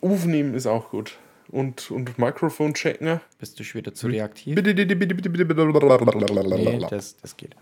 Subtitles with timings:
[0.00, 1.16] Aufnehmen ist auch gut.
[1.50, 3.20] Und, und Mikrofon checken.
[3.38, 4.54] Bist du schon wieder zu reaktiv?
[4.54, 6.56] Bitte, bitte, bitte, bitte, bitte, bitte.
[6.56, 7.56] Nee, das, das geht.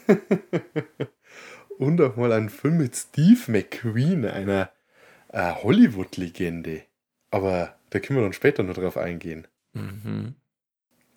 [1.77, 4.71] Und auch mal ein Film mit Steve McQueen, einer
[5.29, 6.83] äh, Hollywood-Legende.
[7.29, 9.47] Aber da können wir dann später noch drauf eingehen.
[9.73, 10.35] Mhm.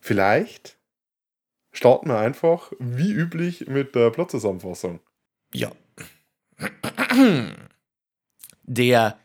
[0.00, 0.78] Vielleicht
[1.74, 5.00] starten wir einfach, wie üblich, mit der Plotzusammenfassung.
[5.52, 5.70] Ja.
[8.66, 9.18] Der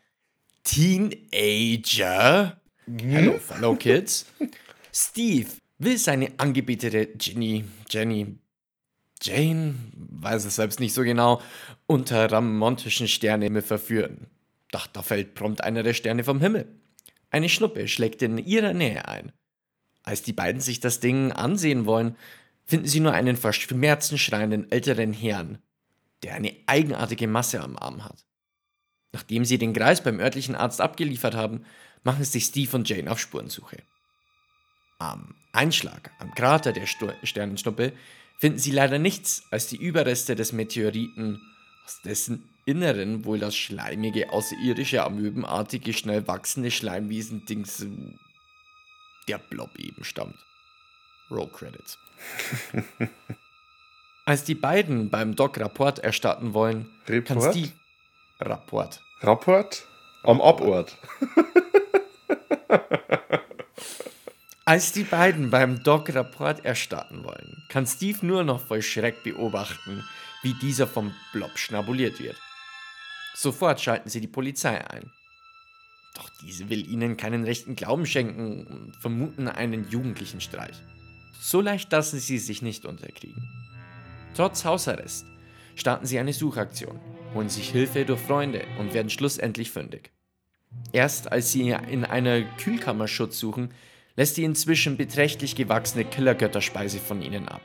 [0.63, 4.25] Teenager, hello fellow kids,
[4.93, 8.37] Steve will seine Angebetete Ginny, Jenny,
[9.21, 11.41] Jane, weiß es selbst nicht so genau,
[11.87, 14.27] unter ramontischen Sternenhimmel verführen.
[14.71, 16.67] Doch da fällt prompt einer der Sterne vom Himmel.
[17.29, 19.31] Eine Schnuppe schlägt in ihrer Nähe ein.
[20.03, 22.15] Als die beiden sich das Ding ansehen wollen,
[22.69, 25.57] finden sie nur einen verschmerzten schreienden älteren Herrn,
[26.21, 28.27] der eine eigenartige Masse am Arm hat.
[29.11, 31.65] Nachdem sie den Greis beim örtlichen Arzt abgeliefert haben,
[32.03, 33.81] machen sich Steve und Jane auf Spurensuche.
[34.99, 37.91] Am Einschlag am Krater der Stu Sternenschnuppe
[38.37, 41.41] finden sie leider nichts als die Überreste des Meteoriten,
[41.85, 47.87] aus dessen Inneren wohl das schleimige, außerirdische, amöbenartige, schnell wachsende Schleimwesen-Dings
[49.27, 50.37] der Blob eben stammt.
[51.31, 51.97] Roll Credits.
[54.25, 57.51] Als die beiden beim Doc Rapport erstatten wollen, kann Report?
[57.51, 57.71] Steve
[58.39, 59.01] Rapport.
[59.21, 59.87] Rapport
[60.23, 60.95] am Abort.
[64.65, 70.03] Als die beiden beim Doc Rapport erstatten wollen, kann Steve nur noch voll Schreck beobachten,
[70.43, 72.37] wie dieser vom Blob schnabuliert wird.
[73.33, 75.11] Sofort schalten sie die Polizei ein.
[76.13, 80.79] Doch diese will ihnen keinen rechten Glauben schenken und vermuten einen jugendlichen Streich.
[81.41, 83.47] So leicht lassen sie sich nicht unterkriegen.
[84.35, 85.25] Trotz Hausarrest
[85.75, 86.99] starten sie eine Suchaktion,
[87.33, 90.11] holen sich Hilfe durch Freunde und werden schlussendlich fündig.
[90.91, 93.73] Erst als sie in einer Kühlkammer Schutz suchen,
[94.17, 97.61] lässt die inzwischen beträchtlich gewachsene Killergötterspeise von ihnen ab.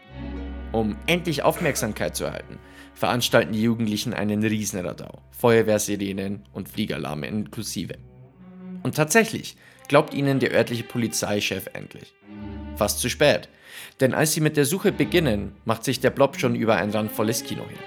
[0.70, 2.60] Um endlich Aufmerksamkeit zu erhalten,
[2.94, 7.94] veranstalten die Jugendlichen einen Riesenradau, Feuerwehrsirenen und Fliegeralarme inklusive.
[8.84, 9.56] Und tatsächlich
[9.88, 12.14] glaubt ihnen der örtliche Polizeichef endlich.
[12.76, 13.48] Fast zu spät,
[14.00, 17.44] denn als sie mit der Suche beginnen, macht sich der Blob schon über ein randvolles
[17.44, 17.78] Kino her.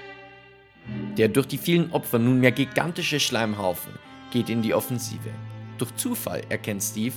[1.16, 3.92] Der durch die vielen Opfer nunmehr gigantische Schleimhaufen
[4.30, 5.30] geht in die Offensive.
[5.78, 7.14] Durch Zufall erkennt Steve,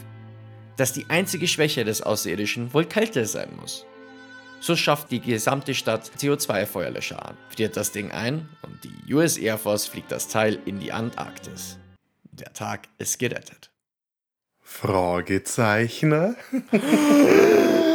[0.77, 3.85] dass die einzige Schwäche des Außerirdischen wohl Kälte sein muss.
[4.59, 9.57] So schafft die gesamte Stadt CO2-Feuerlöscher an, friert das Ding ein und die US Air
[9.57, 11.79] Force fliegt das Teil in die Antarktis.
[12.31, 13.71] Der Tag ist gerettet.
[14.61, 16.35] Fragezeichen?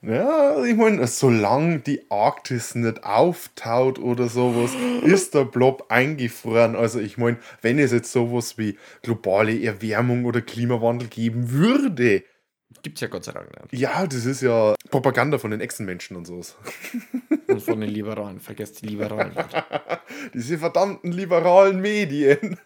[0.00, 4.70] Ja, ich meine, solange die Arktis nicht auftaut oder sowas,
[5.02, 6.76] ist der Blob eingefroren.
[6.76, 12.22] Also ich meine, wenn es jetzt sowas wie globale Erwärmung oder Klimawandel geben würde,
[12.82, 13.80] Gibt's ja Gott sei Dank nicht.
[13.80, 16.56] ja, das ist ja Propaganda von den Echsenmenschen und sowas.
[17.48, 18.40] Und von den Liberalen.
[18.40, 19.32] Vergesst die Liberalen.
[20.34, 22.58] Diese verdammten liberalen Medien.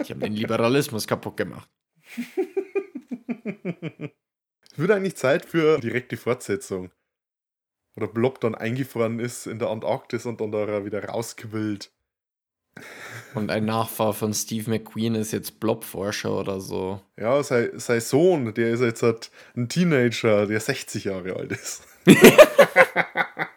[0.00, 1.68] Die haben den Liberalismus kaputt gemacht.
[4.74, 6.90] Es wird eigentlich Zeit für direkte Fortsetzung.
[7.96, 11.92] Oder Blob dann eingefroren ist in der Antarktis und dann da wieder rausquillt.
[13.36, 17.00] Und ein Nachfahr von Steve McQueen ist jetzt Blobforscher oder so.
[17.16, 21.84] Ja, sein, sein Sohn, der ist jetzt halt ein Teenager, der 60 Jahre alt ist.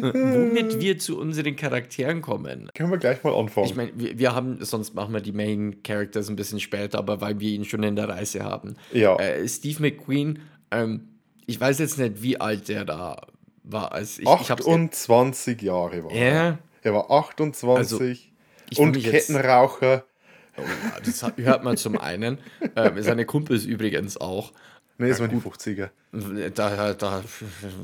[0.00, 2.70] Womit wir zu unseren Charakteren kommen.
[2.74, 3.66] Können wir gleich mal anfangen.
[3.66, 7.20] Ich meine, wir, wir haben, sonst machen wir die Main Characters ein bisschen später, aber
[7.20, 8.76] weil wir ihn schon in der Reise haben.
[8.92, 9.16] Ja.
[9.16, 11.08] Äh, Steve McQueen, ähm,
[11.46, 13.20] ich weiß jetzt nicht, wie alt der da
[13.64, 13.92] war.
[13.92, 16.34] Als ich, ich hab's, 28 Jahre war er.
[16.34, 18.30] ja, Er war 28 Also, ich
[18.78, 20.04] und mich jetzt- Kettenraucher.
[20.56, 22.38] oh ja, das hört man zum einen.
[22.76, 24.52] Ähm, seine Kumpels übrigens auch.
[25.00, 25.88] Ne, das waren die 50er.
[26.54, 27.24] Da, da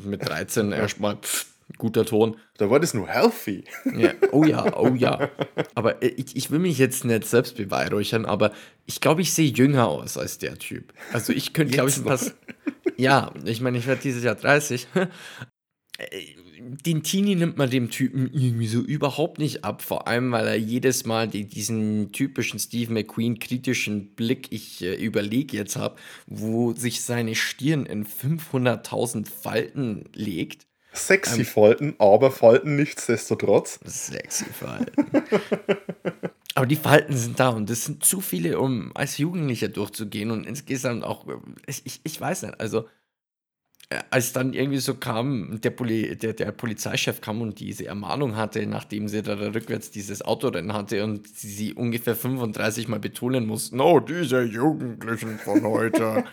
[0.05, 1.47] mit 13 erstmal pff,
[1.79, 2.37] guter Ton.
[2.59, 3.65] Da war das nur healthy.
[3.97, 5.31] Ja, oh ja, oh ja.
[5.75, 8.53] Aber äh, ich, ich will mich jetzt nicht selbst beweihräuchern, aber
[8.85, 10.93] ich glaube, ich sehe jünger aus als der Typ.
[11.15, 12.35] Also ich könnte, glaube ich, was.
[12.99, 14.87] Ja, ich meine, ich werde dieses Jahr 30.
[16.67, 20.47] Äh, Den Teenie nimmt man dem Typen irgendwie so überhaupt nicht ab, vor allem weil
[20.47, 25.97] er jedes Mal die, diesen typischen Steve McQueen kritischen Blick, ich äh, überlege jetzt habe,
[26.27, 30.67] wo sich seine Stirn in 500.000 Falten legt.
[30.93, 33.79] Sexy Falten, aber Falten nichtsdestotrotz.
[33.85, 35.07] Sexy Falten.
[36.55, 40.47] Aber die Falten sind da und das sind zu viele, um als Jugendlicher durchzugehen und
[40.47, 41.27] insgesamt auch,
[41.67, 42.85] ich, ich, ich weiß nicht, also äh,
[44.11, 48.67] als dann irgendwie so kam, der, Poli der, der Polizeichef kam und diese Ermahnung hatte,
[48.67, 53.81] nachdem sie da rückwärts dieses Autorennen hatte und sie, sie ungefähr 35 Mal betonen mussten,
[53.81, 56.25] oh, diese Jugendlichen von heute.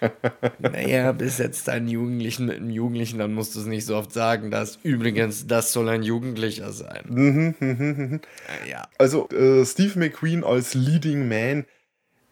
[0.58, 4.12] naja, bis jetzt einen Jugendlichen mit einem Jugendlichen, dann musst du es nicht so oft
[4.12, 7.56] sagen, dass übrigens, das soll ein Jugendlicher sein.
[7.60, 8.86] Äh, ja.
[8.98, 11.64] Also äh, Steve McQueen als Leading Man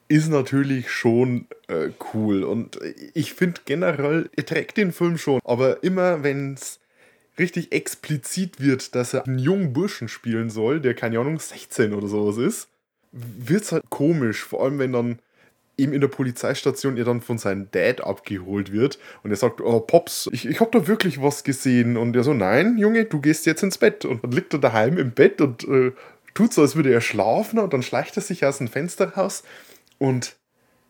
[0.09, 2.45] ist natürlich schon äh, cool.
[2.45, 2.79] Und
[3.15, 5.41] ich finde generell, er trägt den Film schon.
[5.45, 6.81] Aber immer wenn es
[7.39, 12.09] richtig explizit wird, dass er einen jungen Burschen spielen soll, der keine Ahnung 16 oder
[12.09, 12.69] sowas ist,
[13.13, 14.45] wird es halt komisch.
[14.45, 15.19] Vor allem wenn dann
[15.79, 19.81] eben in der Polizeistation er dann von seinem Dad abgeholt wird und er sagt, oh
[19.81, 21.97] Pops, ich, ich habe da wirklich was gesehen.
[21.97, 24.05] Und er so, nein, Junge, du gehst jetzt ins Bett.
[24.05, 25.93] Und dann liegt er daheim im Bett und äh,
[26.33, 29.43] tut so, als würde er schlafen und dann schleicht er sich aus dem Fenster raus
[29.99, 30.37] und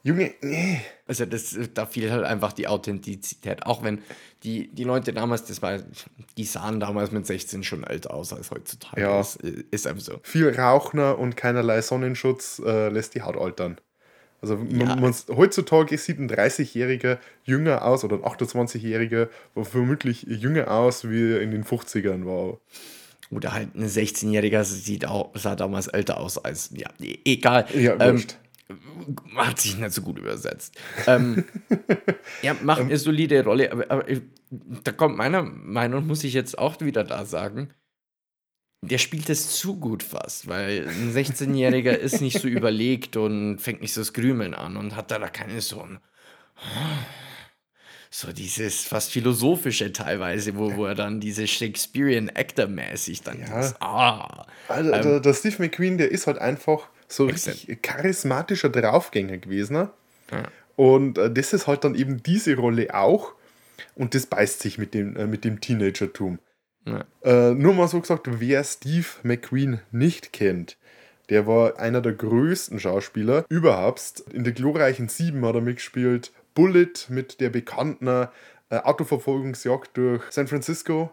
[0.06, 0.81] Junge, nee.
[1.08, 3.67] Also das, da fiel halt einfach die Authentizität.
[3.67, 4.03] Auch wenn
[4.44, 5.81] die, die Leute damals, das war,
[6.37, 9.00] die sahen damals mit 16 schon älter aus als heutzutage.
[9.00, 9.19] Ja.
[9.19, 10.20] Das ist einfach so.
[10.23, 13.81] Viel Rauchner und keinerlei Sonnenschutz äh, lässt die Haut altern.
[14.41, 14.87] Also Ja.
[14.87, 19.29] man, man, heutzutage sieht ein 30-Jähriger jünger aus oder ein 28-Jähriger
[19.61, 22.58] vermutlich jünger aus, wie er in den 50ern war.
[23.32, 26.88] Oder halt ein 16-Jähriger sieht auch, sah damals älter aus als, ja,
[27.25, 27.67] egal.
[27.75, 28.37] Ja, ähm, wurscht.
[29.36, 30.76] Hat sich nicht so gut übersetzt.
[31.06, 31.44] ähm,
[32.42, 34.04] ja, macht eine solide Rolle, aber, aber
[34.50, 37.72] da kommt meiner Meinung, muss ich jetzt auch wieder da sagen,
[38.82, 43.81] der spielt es zu gut fast, weil ein 16-Jähriger ist nicht so überlegt und fängt
[43.81, 45.98] nicht so das Grümeln an und hat da, da keine so ein
[48.10, 53.44] so dieses fast philosophische teilweise, wo, wo er dann diese Shakespearean Actor-mäßig dann Ja.
[53.44, 57.60] dieses, ah, Also, der, der Steve McQueen, der ist halt einfach so Excellent.
[57.60, 59.75] richtig charismatischer Draufgänger gewesen.
[59.75, 59.91] Ne?
[60.31, 60.43] Ja.
[60.77, 63.32] Und äh, das ist halt dann eben diese Rolle auch.
[63.94, 66.39] Und das beißt sich mit dem, äh, mit dem Teenagertum.
[66.84, 67.05] Ja.
[67.22, 70.77] Äh, nur mal so gesagt, wer Steve McQueen nicht kennt,
[71.29, 74.20] der war einer der größten Schauspieler überhaupt.
[74.32, 76.32] In der glorreichen Sieben hat er mitgespielt.
[76.55, 78.29] Bullet mit der bekannten äh,
[78.70, 81.13] Autoverfolgungsjagd durch San Francisco.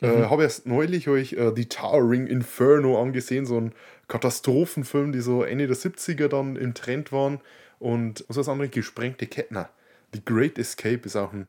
[0.00, 3.72] Äh, habe erst neulich euch äh, The Towering Inferno angesehen, so ein
[4.08, 7.40] Katastrophenfilm, die so Ende der 70er dann im Trend waren.
[7.78, 8.68] Und was ist das andere?
[8.68, 9.70] Gesprengte Kettner.
[10.12, 11.48] The Great Escape ist auch ein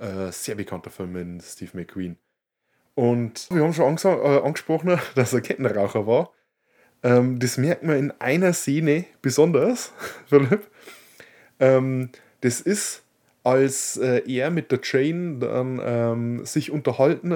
[0.00, 2.16] äh, sehr bekannter Film mit Steve McQueen.
[2.94, 6.32] Und wir haben schon äh, angesprochen, dass er Kettenraucher war.
[7.02, 9.92] Ähm, das merkt man in einer Szene besonders,
[10.26, 10.66] Philipp.
[11.60, 12.10] Ähm,
[12.40, 13.02] das ist,
[13.44, 17.32] als äh, er mit der Jane dann ähm, sich unterhalten,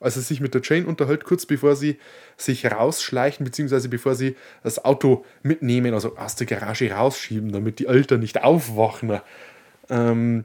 [0.00, 1.98] als er sich mit der Jane unterhält, kurz bevor sie
[2.36, 7.86] sich rausschleichen, beziehungsweise bevor sie das Auto mitnehmen, also aus der Garage rausschieben, damit die
[7.86, 9.20] Eltern nicht aufwachen.
[9.90, 10.44] Ähm,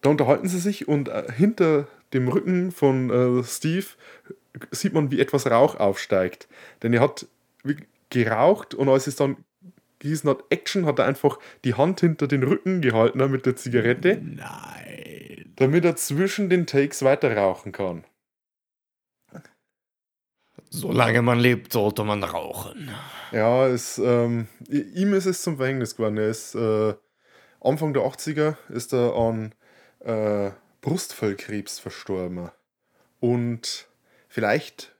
[0.00, 3.86] da unterhalten sie sich und äh, hinter dem Rücken von äh, Steve
[4.70, 6.48] sieht man, wie etwas Rauch aufsteigt.
[6.82, 7.26] Denn er hat
[8.10, 9.36] geraucht und als es dann
[9.98, 13.56] gehießen hat, Action, hat er einfach die Hand hinter den Rücken gehalten ne, mit der
[13.56, 15.52] Zigarette, Nein.
[15.56, 18.04] damit er zwischen den Takes weiter rauchen kann.
[20.76, 22.90] Solange man lebt, sollte man rauchen.
[23.30, 26.18] Ja, es, ähm, ihm ist es zum Verhängnis geworden.
[26.18, 26.94] Er ist äh,
[27.60, 29.54] Anfang der 80er ist er an
[30.00, 30.50] äh,
[30.80, 32.50] Brustfellkrebs verstorben.
[33.20, 33.86] Und
[34.28, 34.94] vielleicht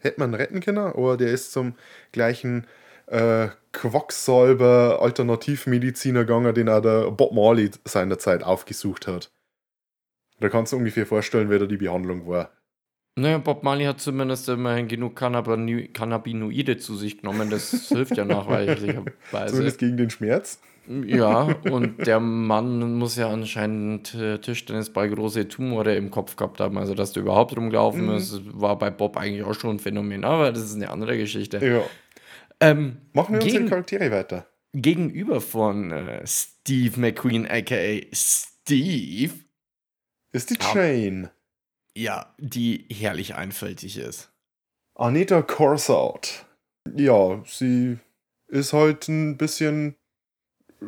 [0.00, 1.76] hätte man retten können, aber der ist zum
[2.10, 2.66] gleichen
[3.06, 9.30] äh, Quacksalber Alternativmediziner gegangen, den auch der Bob Marley seinerzeit aufgesucht hat.
[10.40, 12.50] Da kannst du ungefähr vorstellen, wer da die Behandlung war.
[13.16, 17.50] Naja, Bob Marley hat zumindest immerhin genug Cannabinoide zu sich genommen.
[17.50, 19.46] Das hilft ja nachweislicherweise.
[19.48, 20.60] Zumindest gegen den Schmerz.
[21.06, 26.78] Ja, und der Mann muss ja anscheinend äh, Tischtennisball große Tumore im Kopf gehabt haben.
[26.78, 28.14] Also, dass der überhaupt rumgelaufen Mhm.
[28.14, 30.24] ist, war bei Bob eigentlich auch schon ein Phänomen.
[30.24, 31.64] Aber das ist eine andere Geschichte.
[31.64, 31.82] Ja.
[32.60, 34.46] Ähm, Machen wir unsere Charaktere weiter.
[34.72, 39.32] gegenüber von äh, Steve McQueen, aka Steve,
[40.32, 41.30] Ist die Ja.
[41.96, 44.30] Ja, die herrlich einfältig ist.
[44.94, 46.46] Anita Corsart.
[46.94, 47.98] Ja, sie
[48.48, 49.96] ist halt ein bisschen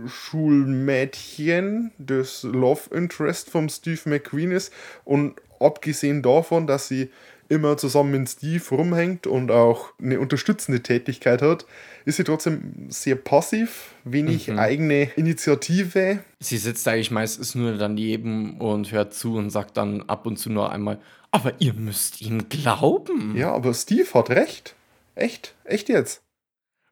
[0.07, 4.73] Schulmädchen, das Love Interest vom Steve McQueen ist.
[5.05, 7.11] Und abgesehen davon, dass sie
[7.53, 11.67] immer zusammen mit Steve rumhängt und auch eine unterstützende Tätigkeit hat,
[12.05, 14.59] ist sie trotzdem sehr passiv, wenig Mhm.
[14.59, 16.25] eigene Initiative.
[16.41, 20.51] Sie sitzt eigentlich meistens nur daneben und hört zu und sagt dann ab und zu
[20.51, 23.37] nur einmal, aber ihr müsst ihm glauben.
[23.37, 24.75] Ja, aber Steve hat recht.
[25.15, 26.23] Echt, echt jetzt.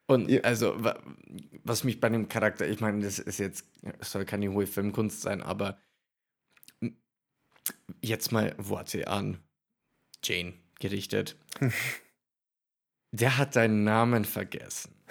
[0.06, 0.40] Und Ja.
[0.42, 0.98] also, wa-
[1.64, 3.64] was mich bei dem Charakter, ich meine, das ist jetzt,
[3.98, 5.78] es soll keine hohe Filmkunst sein, aber
[8.02, 9.38] jetzt mal Worte an
[10.24, 11.36] Jane gerichtet.
[13.12, 14.94] Der hat deinen Namen vergessen.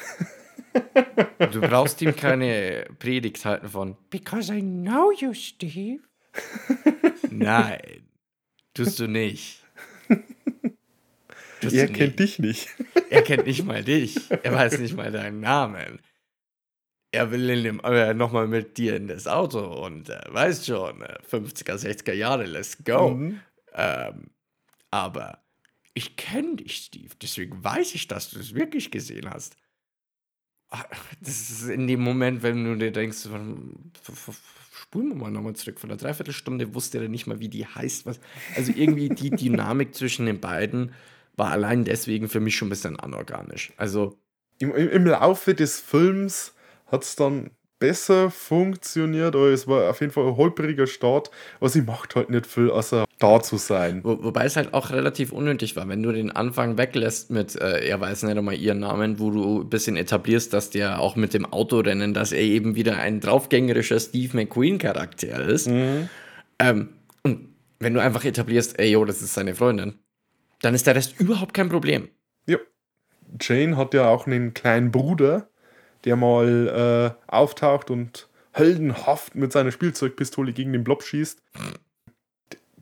[1.52, 6.02] Du brauchst ihm keine Predigt halten von Because I know you, Steve.
[7.32, 8.08] Nein,
[8.76, 9.64] tust du nicht.
[11.62, 12.70] Tust Er du kennt dich nicht.
[13.10, 14.16] er kennt nicht mal dich.
[14.44, 16.00] Er weiß nicht mal deinen Namen.
[17.12, 21.02] Er will in dem, äh, nochmal mit dir in das Auto und äh, weißt schon,
[21.02, 23.10] äh, 50er, 60er Jahre, let's go.
[23.10, 23.40] Mhm.
[23.74, 24.30] Ähm,
[24.92, 25.44] aber
[25.94, 27.14] ich kenne dich, Steve.
[27.22, 29.58] Deswegen weiß ich, dass du es wirklich gesehen hast.
[30.70, 30.86] Ah,
[31.22, 33.28] Das ist in dem Moment, wenn du dir denkst,
[34.72, 35.80] spulen wir mal nochmal zurück.
[35.80, 38.06] Von der Dreiviertelstunde wusste er nicht mal, wie die heißt.
[38.06, 38.20] Was.
[38.56, 40.94] Also irgendwie die Dynamik zwischen den beiden
[41.36, 43.72] war allein deswegen für mich schon ein bisschen anorganisch.
[43.78, 44.20] Also,
[44.60, 46.54] Im, im, Im Laufe des Films
[46.88, 51.70] hat es dann besser funktioniert, aber es war auf jeden Fall ein holpriger Start, aber
[51.70, 54.04] sie macht halt nicht viel, außer da zu sein.
[54.04, 57.88] wo, wobei es halt auch relativ unnötig war, wenn du den Anfang weglässt mit, äh,
[57.88, 61.34] er weiß nicht einmal ihren Namen, wo du ein bisschen etablierst, dass der auch mit
[61.34, 65.68] dem Autorennen, dass er eben wieder ein draufgängerischer Steve McQueen-Charakter ist.
[66.60, 66.90] Ähm,
[67.24, 69.96] und wenn du einfach etablierst, ey, yo, das ist seine Freundin,
[70.62, 72.10] dann ist der Rest überhaupt kein Problem.
[72.46, 72.58] Ja.
[73.40, 75.49] Jane hat ja auch einen kleinen Bruder,
[76.06, 81.42] der mal äh, auftaucht und heldenhaft mit seiner Spielzeugpistole gegen den Blob schießt.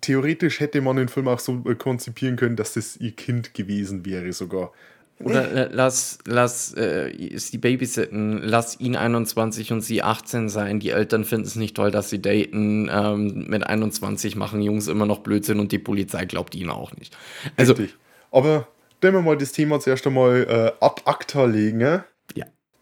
[0.02, 4.06] Theoretisch hätte man den Film auch so äh, konzipieren können, dass das ihr Kind gewesen
[4.06, 4.72] wäre sogar.
[5.20, 10.80] Oder äh, lass, lass äh, sie babysitten, lass ihn 21 und sie 18 sein.
[10.80, 12.88] Die Eltern finden es nicht toll, dass sie daten.
[12.92, 17.18] Ähm, mit 21 machen Jungs immer noch Blödsinn und die Polizei glaubt ihnen auch nicht.
[17.56, 17.98] Also, Richtig.
[18.32, 18.68] Aber
[19.02, 22.04] wenn wir mal das Thema zuerst einmal äh, ad acta legen, ne?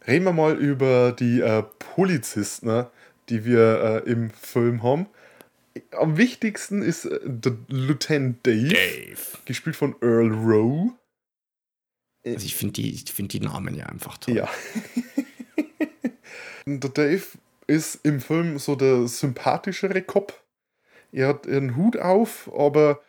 [0.07, 2.89] Reden wir mal über die äh, Polizisten, ne,
[3.29, 5.07] die wir äh, im Film haben.
[5.91, 9.38] Am wichtigsten ist äh, der Lieutenant Dave, Dave.
[9.45, 10.91] gespielt von Earl Rowe.
[12.25, 14.35] Also ich finde die, ich find die Namen ja einfach toll.
[14.35, 14.50] Ja.
[16.67, 17.24] Der Dave
[17.67, 20.43] ist im Film so der sympathischere Cop.
[21.12, 23.01] Er hat einen Hut auf, aber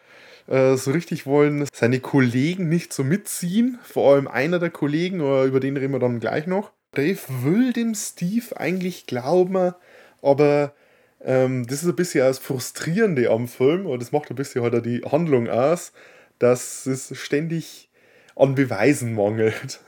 [0.46, 3.78] äh, so richtig wollen seine Kollegen nicht so mitziehen.
[3.82, 6.72] Vor allem einer der Kollegen, über den reden wir dann gleich noch.
[6.96, 9.74] Dave will dem Steve eigentlich glauben,
[10.22, 10.74] aber
[11.20, 14.84] ähm, das ist ein bisschen das Frustrierende am Film, und das macht ein bisschen halt
[14.86, 15.92] die Handlung aus,
[16.38, 17.90] dass es ständig
[18.34, 19.80] an Beweisen mangelt.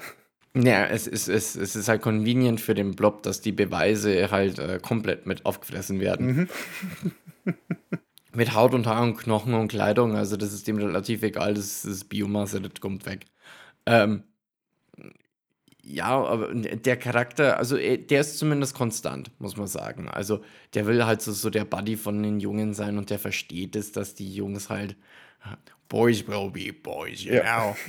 [0.54, 4.58] Ja, es ist, es, es ist halt convenient für den Blob, dass die Beweise halt
[4.58, 6.48] äh, komplett mit aufgefressen werden.
[8.34, 11.84] mit Haut und Haar und Knochen und Kleidung, also das ist dem relativ egal, das
[11.84, 13.26] ist Biomasse, das kommt weg.
[13.86, 14.24] Ähm,
[15.90, 20.08] Ja, aber der Charakter, also er- der ist zumindest konstant, muss man sagen.
[20.08, 20.42] Also
[20.74, 23.92] der will halt so, so der Buddy von den Jungen sein und der versteht es,
[23.92, 24.96] dass die Jungs halt
[25.88, 27.74] Boys will be boys, you Ja.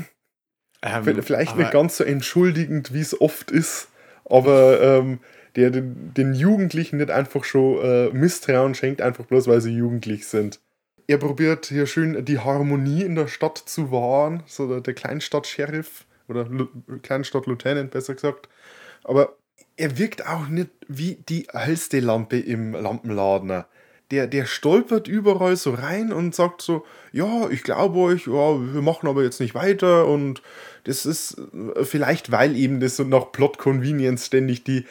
[0.81, 3.89] Ähm, Vielleicht aber- nicht ganz so entschuldigend, wie es oft ist,
[4.23, 5.19] aber ähm,
[5.57, 10.25] der den, den Jugendlichen nicht einfach schon äh, Misstrauen schenkt, einfach bloß weil sie jugendlich
[10.27, 10.61] sind.
[11.07, 16.05] Er probiert hier schön die Harmonie in der Stadt zu wahren, so der, der Kleinstadt-Sheriff
[16.29, 16.67] oder Lu
[17.01, 18.49] Kleinstadt-Lieutenant besser gesagt.
[19.03, 19.35] Aber
[19.77, 23.63] er wirkt auch nicht wie die hellste Lampe im Lampenladen.
[24.11, 28.81] Der, der stolpert überall so rein und sagt so, ja, ich glaube euch, ja, wir
[28.81, 30.41] machen aber jetzt nicht weiter und
[30.83, 31.37] das ist
[31.75, 34.85] äh, vielleicht, weil eben das so nach Plot Convenience ständig die,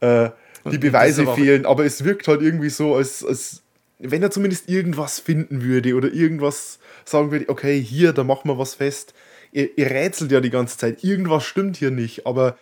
[0.00, 0.30] äh,
[0.70, 3.62] die Beweise aber fehlen, aber es wirkt halt irgendwie so, als, als
[3.98, 8.58] wenn er zumindest irgendwas finden würde oder irgendwas sagen würde, okay, hier, da machen wir
[8.58, 9.14] was fest.
[9.54, 12.58] Er, er rätselt ja die ganze Zeit, irgendwas stimmt hier nicht, aber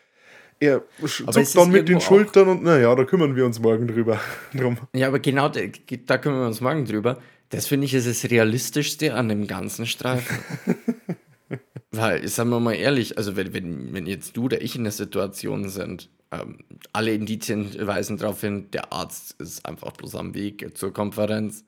[0.60, 4.20] er zuckt dann mit den Schultern und naja, da kümmern wir uns morgen drüber.
[4.54, 4.78] Drum.
[4.94, 5.60] Ja, aber genau da,
[6.06, 7.18] da kümmern wir uns morgen drüber.
[7.48, 10.38] Das finde ich ist das Realistischste an dem ganzen Streifen.
[11.90, 14.92] Weil, sagen wir mal ehrlich, also wenn, wenn, wenn jetzt du oder ich in der
[14.92, 16.58] Situation sind, ähm,
[16.92, 21.64] alle Indizien weisen darauf hin, der Arzt ist einfach bloß am Weg zur Konferenz.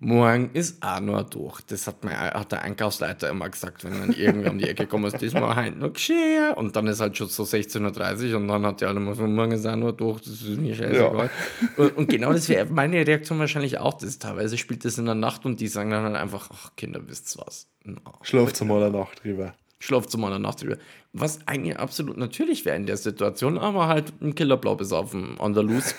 [0.00, 1.60] Morgen ist auch nur durch.
[1.62, 5.06] Das hat, mein, hat der Einkaufsleiter immer gesagt, wenn dann irgendwie um die Ecke kommt,
[5.06, 6.52] ist diesmal halt noch geschehen.
[6.54, 9.26] Und dann ist halt schon so 16.30 Uhr und dann hat der alle mal so,
[9.26, 11.30] morgen ist auch nur durch, das ist mir scheißegal.
[11.76, 13.94] Und, und genau das wäre meine Reaktion wahrscheinlich auch.
[13.94, 17.00] Das teilweise spielt das in der Nacht und die sagen dann halt einfach, ach Kinder,
[17.08, 17.66] wisst's was.
[17.82, 19.54] No, Schlaft mal eine Nacht drüber.
[19.80, 20.76] Schlaft zu meiner Nacht drüber.
[21.18, 25.60] Was eigentlich absolut natürlich wäre in der Situation, aber halt ein Killerblau besoffen, on the
[25.60, 25.94] loose.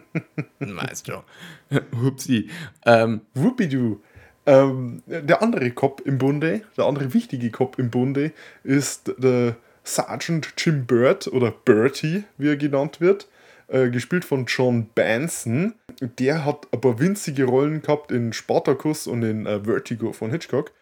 [0.58, 1.22] weißt du.
[2.02, 2.48] Hupsi.
[2.84, 4.00] Ähm, Whoopidoo.
[4.44, 8.32] Ähm, der andere Cop im Bunde, der andere wichtige Cop im Bunde
[8.64, 13.28] ist der Sergeant Jim Bird oder Bertie, wie er genannt wird.
[13.68, 15.74] Äh, gespielt von John Benson.
[16.00, 20.72] Der hat paar winzige Rollen gehabt in Spartacus und in äh, Vertigo von Hitchcock.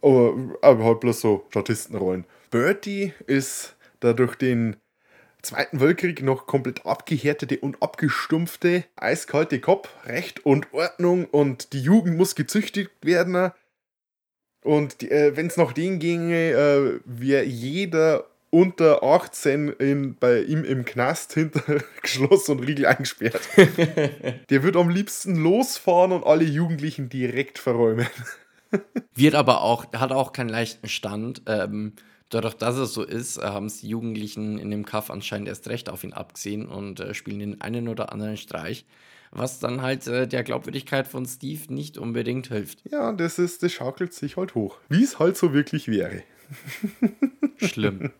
[0.00, 2.24] Aber, aber halt bloß so Statistenrollen.
[2.50, 4.76] Bertie ist da durch den
[5.44, 12.16] Zweiten Weltkrieg noch komplett abgehärtete und abgestumpfte, eiskalte Kopf, Recht und Ordnung und die Jugend
[12.16, 13.52] muss gezüchtigt werden.
[14.62, 20.64] Und äh, wenn es nach denen ginge, äh, wäre jeder unter 18 in, bei ihm
[20.64, 23.40] im Knast hinter Schloss und Riegel eingesperrt.
[24.48, 28.06] Der wird am liebsten losfahren und alle Jugendlichen direkt verräumen.
[29.14, 31.42] Wird aber auch, hat auch keinen leichten Stand.
[31.46, 31.92] Ähm,
[32.28, 35.68] dadurch, dass es so ist, äh, haben es die Jugendlichen in dem Kaff anscheinend erst
[35.68, 38.86] recht auf ihn abgesehen und äh, spielen den einen oder anderen Streich.
[39.30, 42.88] Was dann halt äh, der Glaubwürdigkeit von Steve nicht unbedingt hilft.
[42.90, 44.78] Ja, das ist, das schaukelt sich halt hoch.
[44.88, 46.22] Wie es halt so wirklich wäre.
[47.56, 48.12] Schlimm.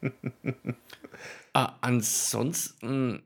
[1.52, 3.22] ah, ansonsten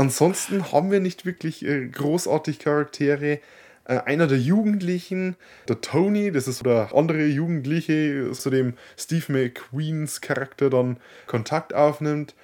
[0.00, 3.38] Ansonsten haben wir nicht wirklich äh, großartig Charaktere.
[3.84, 5.36] Äh, einer der Jugendlichen,
[5.68, 12.34] der Tony, das ist der andere Jugendliche, zu dem Steve McQueens Charakter dann Kontakt aufnimmt.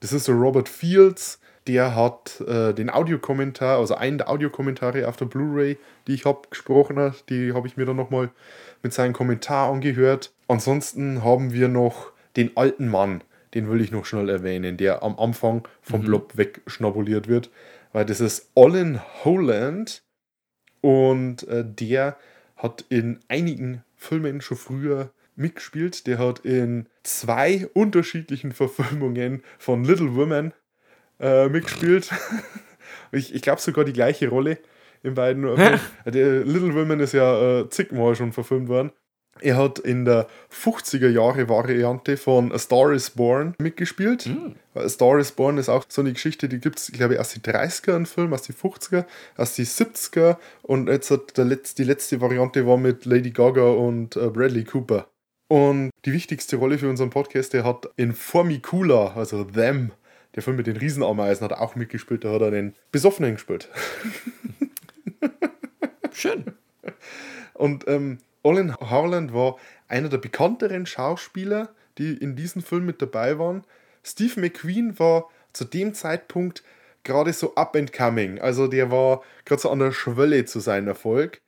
[0.00, 1.40] Das ist der Robert Fields.
[1.66, 6.42] Der hat äh, den Audiokommentar, also einen der Audiokommentare auf der Blu-ray, die ich habe
[6.50, 8.28] gesprochen habe, die habe ich mir dann nochmal
[8.82, 10.30] mit seinem Kommentar angehört.
[10.46, 13.22] Ansonsten haben wir noch den alten Mann,
[13.54, 17.50] den will ich noch schnell erwähnen, der am Anfang vom Blob wegschnabuliert wird,
[17.94, 20.02] weil das ist Olin Holland
[20.84, 22.18] und äh, der
[22.56, 26.06] hat in einigen Filmen schon früher mitgespielt.
[26.06, 30.52] Der hat in zwei unterschiedlichen Verfilmungen von Little Women
[31.20, 32.10] äh, mitgespielt.
[33.12, 34.58] ich ich glaube sogar die gleiche Rolle
[35.02, 35.44] in beiden.
[36.04, 38.92] Der Little Women ist ja äh, zigmal schon verfilmt worden.
[39.40, 44.28] Er hat in der 50er Jahre Variante von A Star is Born mitgespielt.
[44.74, 47.32] A Star is Born ist auch so eine Geschichte, die gibt es, glaube ich, aus
[47.32, 49.04] den 30er ein Film, aus den 50er,
[49.36, 53.70] aus den 70er und jetzt hat der Letz-, die letzte Variante war mit Lady Gaga
[53.70, 55.08] und äh, Bradley Cooper.
[55.48, 59.92] Und die wichtigste Rolle für unseren Podcast, der hat in Formicula, also Them,
[60.34, 63.68] der Film mit den Riesenameisen, hat er auch mitgespielt, da hat er den Besoffenen gespielt.
[66.12, 66.44] schön.
[67.54, 69.56] Und ähm, Olin Harland war
[69.88, 73.64] einer der bekannteren Schauspieler, die in diesem Film mit dabei waren.
[74.02, 76.62] Steve McQueen war zu dem Zeitpunkt
[77.04, 78.38] gerade so up and coming.
[78.40, 81.40] Also der war gerade so an der Schwelle zu seinem Erfolg.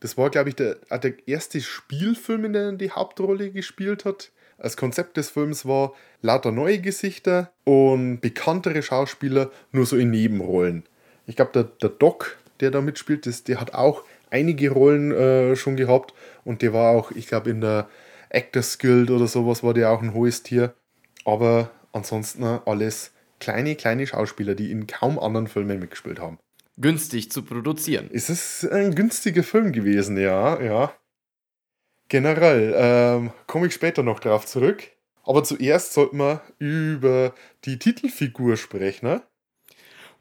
[0.00, 4.32] Das war, glaube ich, der, der erste Spielfilm, in dem er die Hauptrolle gespielt hat.
[4.58, 10.84] Das Konzept des Films war lauter neue Gesichter und bekanntere Schauspieler nur so in Nebenrollen.
[11.26, 15.56] Ich glaube, der, der Doc, der da mitspielt, das, der hat auch einige Rollen äh,
[15.56, 17.88] schon gehabt und der war auch, ich glaube, in der
[18.30, 20.74] Actors Guild oder sowas war der auch ein hohes Tier.
[21.24, 26.38] Aber ansonsten alles kleine, kleine Schauspieler, die in kaum anderen Filmen mitgespielt haben.
[26.76, 28.10] Günstig zu produzieren.
[28.12, 30.92] Es ist ein günstiger Film gewesen, ja, ja.
[32.08, 34.90] Generell, ähm, komme ich später noch drauf zurück.
[35.22, 37.34] Aber zuerst sollten wir über
[37.64, 39.22] die Titelfigur sprechen, ne?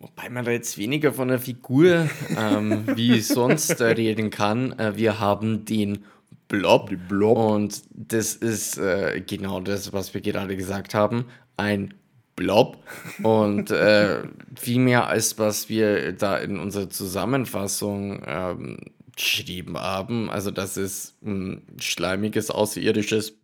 [0.03, 4.77] Wobei man da jetzt weniger von der Figur ähm, wie sonst äh, reden kann.
[4.77, 6.03] Äh, wir haben den
[6.49, 6.91] Blob.
[7.07, 7.37] Blob.
[7.37, 11.27] Und das ist äh, genau das, was wir gerade gesagt haben.
[11.55, 11.93] Ein
[12.35, 12.83] Blob.
[13.21, 14.23] Und äh,
[14.59, 18.77] viel mehr als was wir da in unserer Zusammenfassung ähm,
[19.15, 20.29] geschrieben haben.
[20.29, 23.37] Also, das ist ein schleimiges, außerirdisches,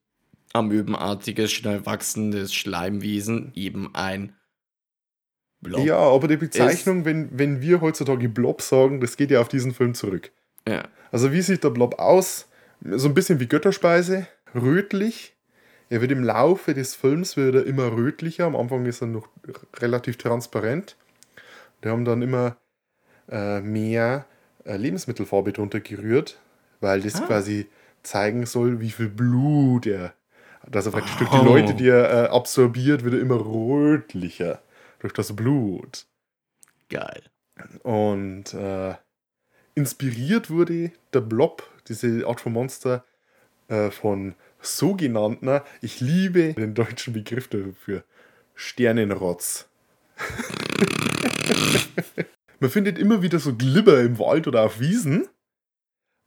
[0.51, 4.33] amöbenartiges, schnell wachsendes Schleimwesen, eben ein
[5.61, 5.85] Blob.
[5.85, 9.73] Ja, aber die Bezeichnung, wenn, wenn wir heutzutage Blob sagen, das geht ja auf diesen
[9.73, 10.31] Film zurück.
[10.67, 10.83] Ja.
[11.11, 12.47] Also wie sieht der Blob aus?
[12.81, 15.35] So ein bisschen wie Götterspeise, rötlich.
[15.89, 18.45] Er wird im Laufe des Films wird er immer rötlicher.
[18.45, 19.27] Am Anfang ist er noch
[19.79, 20.95] relativ transparent.
[21.83, 22.55] Die haben dann immer
[23.29, 24.25] äh, mehr
[24.65, 26.39] äh, Lebensmittelfarbe drunter gerührt,
[26.79, 27.25] weil das Ah.
[27.25, 27.67] quasi
[28.03, 30.13] zeigen soll, wie viel Blut er.
[30.69, 31.43] Dass er praktisch durch die Oh.
[31.43, 34.61] Leute, die er äh, absorbiert, wird er immer rötlicher.
[34.99, 36.05] Durch das Blut.
[36.89, 37.23] Geil.
[37.83, 38.95] Und äh,
[39.75, 43.05] inspiriert wurde der Blob, diese Art von Monster,
[43.67, 48.03] äh, von sogenannten, ich liebe den deutschen Begriff dafür,
[48.55, 49.69] Sternenrotz.
[52.59, 55.29] Man findet immer wieder so Glibber im Wald oder auf Wiesen.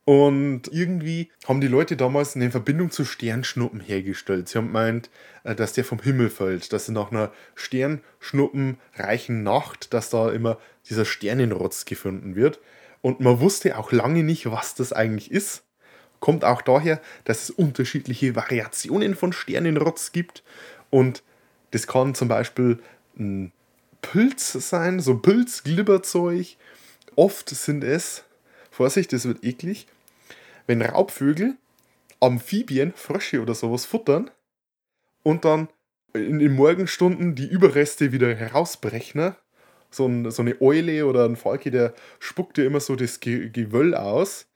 [0.05, 4.49] Und irgendwie haben die Leute damals eine Verbindung zu Sternschnuppen hergestellt.
[4.49, 5.11] Sie haben gemeint,
[5.45, 11.05] äh, dass der vom Himmel fällt, dass nach einer sternschnuppenreichen Nacht, dass da immer dieser
[11.05, 12.59] Sternenrotz gefunden wird.
[13.01, 15.62] Und man wusste auch lange nicht, was das eigentlich ist.
[16.19, 20.43] Kommt auch daher, dass es unterschiedliche Variationen von Sternenrotz gibt.
[20.91, 21.23] Und
[21.71, 22.81] das kann zum Beispiel
[23.19, 23.53] ein
[24.03, 26.57] Pilz sein, so Pilzglibberzeug.
[27.15, 28.25] Oft sind es,
[28.83, 29.87] Vorsicht, das wird eklig,
[30.66, 31.57] wenn Raubvögel
[32.18, 34.29] Amphibien, Frösche oder sowas futtern
[35.23, 35.68] und dann
[36.14, 39.37] in den Morgenstunden die Überreste wieder herausbrechen.
[39.92, 43.51] So, ein, so eine Eule oder ein Falke, der spuckt ja immer so das Ge
[43.51, 44.49] Gewöll aus.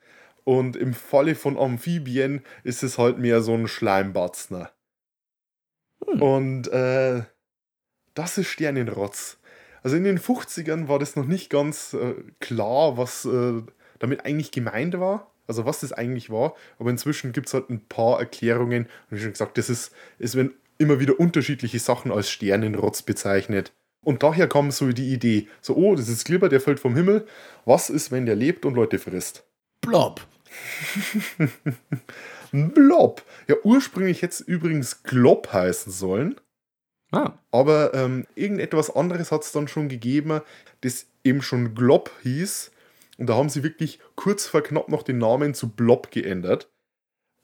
[0.42, 4.72] Und im Falle von Amphibien ist es halt mehr so ein Schleimbatzner.
[6.00, 7.22] Und äh,
[8.14, 9.38] das ist Sternenrotz.
[9.84, 13.62] Also in den 50ern war das noch nicht ganz äh, klar, was äh,
[13.98, 15.30] damit eigentlich gemeint war.
[15.46, 16.54] Also was das eigentlich war.
[16.78, 18.86] Aber inzwischen gibt es halt ein paar Erklärungen.
[19.10, 23.72] Und wie schon gesagt, das ist, es werden immer wieder unterschiedliche Sachen als Sternenrotz bezeichnet.
[24.02, 27.26] Und daher kam so die Idee, so, oh, das ist Glibber, der fällt vom Himmel.
[27.64, 29.44] Was ist, wenn der lebt und Leute frisst?
[29.80, 30.20] Blob.
[32.52, 33.22] Blob.
[33.48, 36.40] Ja, ursprünglich hätte es übrigens Glob heißen sollen.
[37.10, 37.32] Ah.
[37.50, 40.40] Aber ähm, irgendetwas anderes hat es dann schon gegeben,
[40.82, 42.70] das eben schon Glob hieß.
[43.18, 46.70] Und da haben sie wirklich kurz vor knapp noch den Namen zu Blob geändert.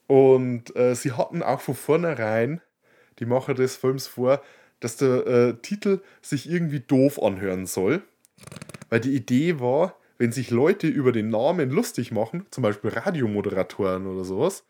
[0.06, 2.60] Und äh, sie hatten auch von vornherein,
[3.18, 4.42] die Macher des Films vor,
[4.80, 8.02] dass der äh, Titel sich irgendwie doof anhören soll.
[8.90, 14.06] Weil die Idee war, wenn sich Leute über den Namen lustig machen, zum Beispiel Radiomoderatoren
[14.06, 14.64] oder sowas,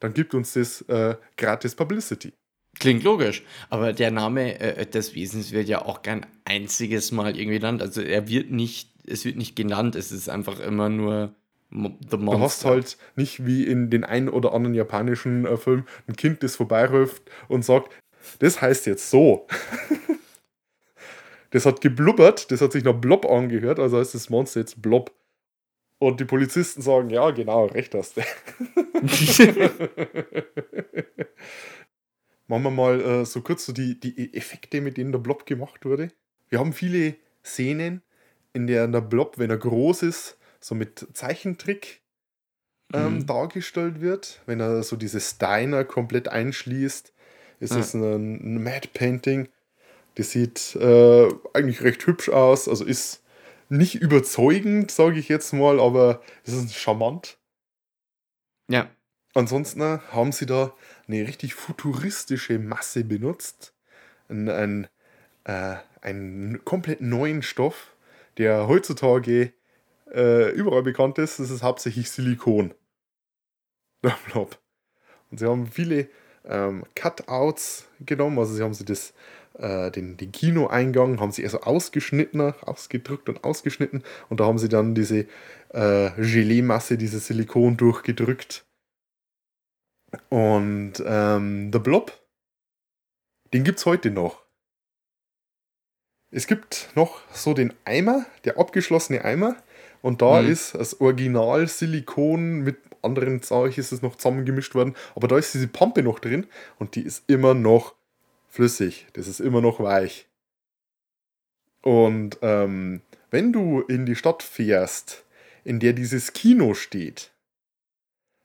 [0.00, 2.32] dann gibt uns das äh, gratis Publicity.
[2.78, 7.58] Klingt logisch, aber der Name äh, des Wesens wird ja auch kein einziges Mal irgendwie
[7.58, 7.80] genannt.
[7.80, 11.34] Also er wird nicht, es wird nicht genannt, es ist einfach immer nur
[11.70, 12.36] The Monster.
[12.36, 16.42] Du hast halt nicht wie in den einen oder anderen japanischen äh, Film ein Kind,
[16.42, 17.92] das vorbeiläuft und sagt,
[18.38, 19.46] das heißt jetzt so.
[21.50, 25.12] das hat geblubbert, das hat sich nach Blob angehört, also heißt das Monster jetzt Blob.
[25.98, 28.20] Und die Polizisten sagen, ja, genau, recht hast du.
[32.48, 35.84] Machen wir mal äh, so kurz so die, die Effekte, mit denen der Blob gemacht
[35.84, 36.12] wurde.
[36.48, 38.02] Wir haben viele Szenen,
[38.56, 42.02] in der der Blob, wenn er groß ist, so mit Zeichentrick
[42.92, 43.26] ähm, Mhm.
[43.26, 44.42] dargestellt wird.
[44.46, 47.12] Wenn er so diese Steiner komplett einschließt,
[47.60, 47.78] ist Ja.
[47.78, 48.02] es ein,
[48.56, 49.48] ein Mad Painting.
[50.16, 52.68] Das sieht äh, eigentlich recht hübsch aus.
[52.68, 53.22] Also ist
[53.68, 57.38] nicht überzeugend, sage ich jetzt mal, aber es ist charmant.
[58.68, 58.90] Ja,
[59.34, 60.74] Ansonsten haben sie da
[61.06, 63.74] eine richtig futuristische Masse benutzt.
[64.28, 64.88] Ein, ein,
[65.44, 67.95] äh, einen komplett neuen Stoff,
[68.38, 69.52] der heutzutage
[70.12, 71.38] äh, überall bekannt ist.
[71.38, 72.74] Das ist hauptsächlich Silikon.
[74.34, 76.08] Und sie haben viele
[76.44, 78.38] ähm, Cutouts genommen.
[78.38, 79.14] Also sie haben sie das,
[79.58, 84.02] äh, den, den Kinoeingang haben sie also ausgeschnitten, ausgedrückt und ausgeschnitten.
[84.28, 85.26] Und da haben sie dann diese
[85.70, 88.64] äh, Gelee-Masse, dieses Silikon durchgedrückt.
[90.28, 92.12] Und ähm, der Blob,
[93.52, 94.45] Den gibt es heute noch.
[96.30, 99.56] Es gibt noch so den Eimer, der abgeschlossene Eimer.
[100.02, 100.50] Und da Mhm.
[100.50, 104.94] ist das Original Silikon mit anderen Zeug ist es noch zusammengemischt worden.
[105.14, 106.46] Aber da ist diese Pampe noch drin
[106.78, 107.94] und die ist immer noch
[108.48, 109.06] flüssig.
[109.12, 110.26] Das ist immer noch weich.
[111.82, 115.24] Und ähm, wenn du in die Stadt fährst,
[115.64, 117.32] in der dieses Kino steht,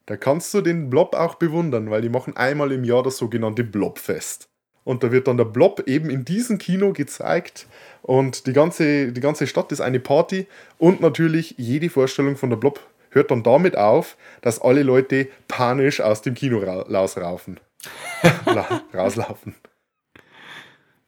[0.05, 3.63] da kannst du den Blob auch bewundern, weil die machen einmal im Jahr das sogenannte
[3.63, 4.47] Blobfest.
[4.83, 7.67] Und da wird dann der Blob eben in diesem Kino gezeigt
[8.01, 10.47] und die ganze, die ganze Stadt ist eine Party
[10.79, 12.79] und natürlich jede Vorstellung von der Blob
[13.11, 17.59] hört dann damit auf, dass alle Leute panisch aus dem Kino ra rausraufen.
[18.45, 19.55] La- rauslaufen.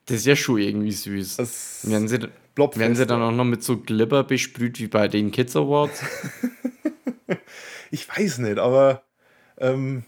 [0.06, 1.36] Das ist ja schon irgendwie süß.
[1.36, 2.18] Das Werden sie,
[2.54, 6.02] Blobfest, werden sie dann auch noch mit so Glibber besprüht wie bei den Kids Awards?
[7.90, 9.02] Ich weiß nicht, aber
[9.58, 10.02] ähm,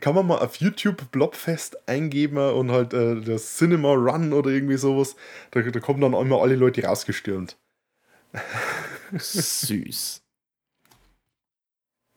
[0.00, 4.76] kann man mal auf YouTube Blobfest eingeben und halt äh, das Cinema Run oder irgendwie
[4.76, 5.16] sowas.
[5.50, 7.56] Da, da kommen dann immer alle Leute rausgestürmt.
[9.16, 10.22] Süß.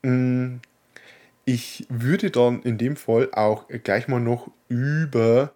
[0.02, 0.60] Mm,
[1.44, 5.56] Ich würde dann in dem Fall auch gleich mal noch über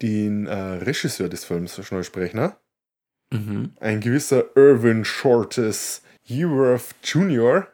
[0.00, 2.38] den äh, Regisseur des Films schnell sprechen.
[2.38, 2.56] Ne?
[3.32, 3.72] Mhm.
[3.80, 7.68] Ein gewisser Irvin Shortes Ewirth Jr.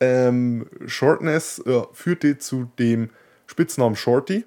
[0.00, 3.10] Ähm, Shortness äh, führte zu dem
[3.46, 4.44] Spitznamen Shorty.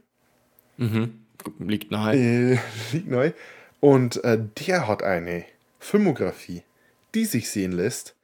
[0.78, 1.26] Mhm.
[1.60, 2.16] Liegt nahe.
[2.16, 2.60] Äh,
[2.92, 3.32] liegt neu.
[3.80, 5.46] Und äh, der hat eine
[5.80, 6.64] Filmografie,
[7.16, 8.16] die sich sehen lässt,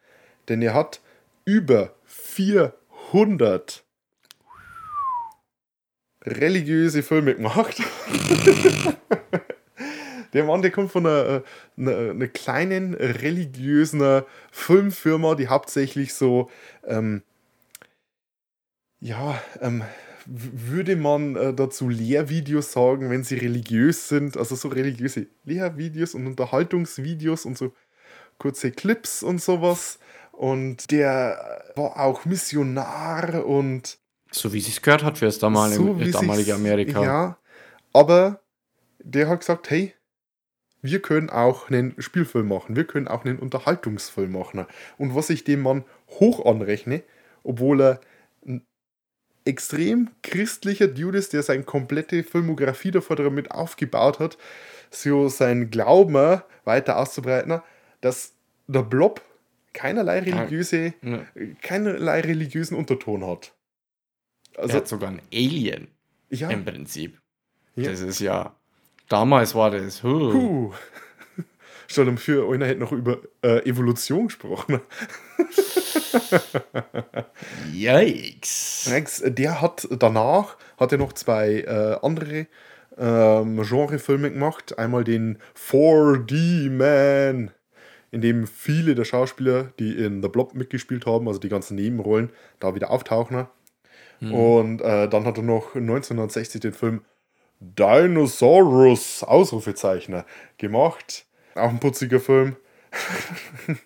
[0.49, 1.01] denn er hat
[1.45, 3.83] über 400
[6.25, 7.81] religiöse Filme gemacht.
[10.35, 11.41] der Mann, der kommt von einer, äh,
[11.77, 14.21] einer, einer kleinen religiösen
[14.51, 16.51] Filmfirma, die hauptsächlich so,
[16.85, 17.23] ähm,
[18.99, 19.83] ja, ähm,
[20.25, 26.27] würde man äh, dazu Lehrvideos sagen, wenn sie religiös sind, also so religiöse Lehrvideos und
[26.27, 27.73] Unterhaltungsvideos und so
[28.37, 29.99] kurze Clips und sowas.
[30.31, 33.97] Und der war auch Missionar und
[34.31, 37.03] So wie es gehört hat für das damalige, so damalige Amerika.
[37.03, 37.37] Ja,
[37.93, 38.41] aber
[38.99, 39.93] der hat gesagt, hey,
[40.85, 44.65] wir können auch einen Spielfilm machen, wir können auch einen Unterhaltungsfilm machen.
[44.97, 45.83] Und was ich dem Mann
[46.19, 47.03] hoch anrechne,
[47.43, 48.01] obwohl er
[48.45, 48.65] ein
[49.45, 54.37] extrem christlicher Dude ist, der seine komplette Filmografie davor damit aufgebaut hat,
[54.89, 57.61] so seinen Glauben weiter auszubreiten,
[58.01, 58.33] dass
[58.67, 59.21] der Blob
[59.73, 61.25] keinerlei religiöse, Ja.
[61.61, 63.53] keinerlei religiösen Unterton hat.
[64.53, 65.89] er Also, hat sogar ein Alien
[66.29, 66.49] ja.
[66.49, 67.19] im Prinzip.
[67.75, 67.89] Ja.
[67.91, 68.55] Das ist ja.
[69.09, 70.03] Damals war das.
[70.03, 70.31] Huh.
[70.31, 70.73] Puh.
[71.87, 74.81] Stell dir vor, einer hätte noch über äh, Evolution gesprochen.
[77.71, 78.87] Yikes.
[78.89, 82.47] Max, der hat danach hat er noch zwei äh, andere
[82.97, 84.79] ähm, Genrefilme gemacht.
[84.79, 87.51] Einmal den 4D Man,
[88.11, 92.31] in dem viele der Schauspieler, die in The Blob mitgespielt haben, also die ganzen Nebenrollen,
[92.59, 93.45] da wieder auftauchen.
[94.21, 97.01] Und äh, dann hat er noch 1960 den Film
[97.59, 100.25] Dinosaurus Ausrufezeichner
[100.57, 101.25] gemacht.
[101.55, 102.55] Auch ein putziger Film.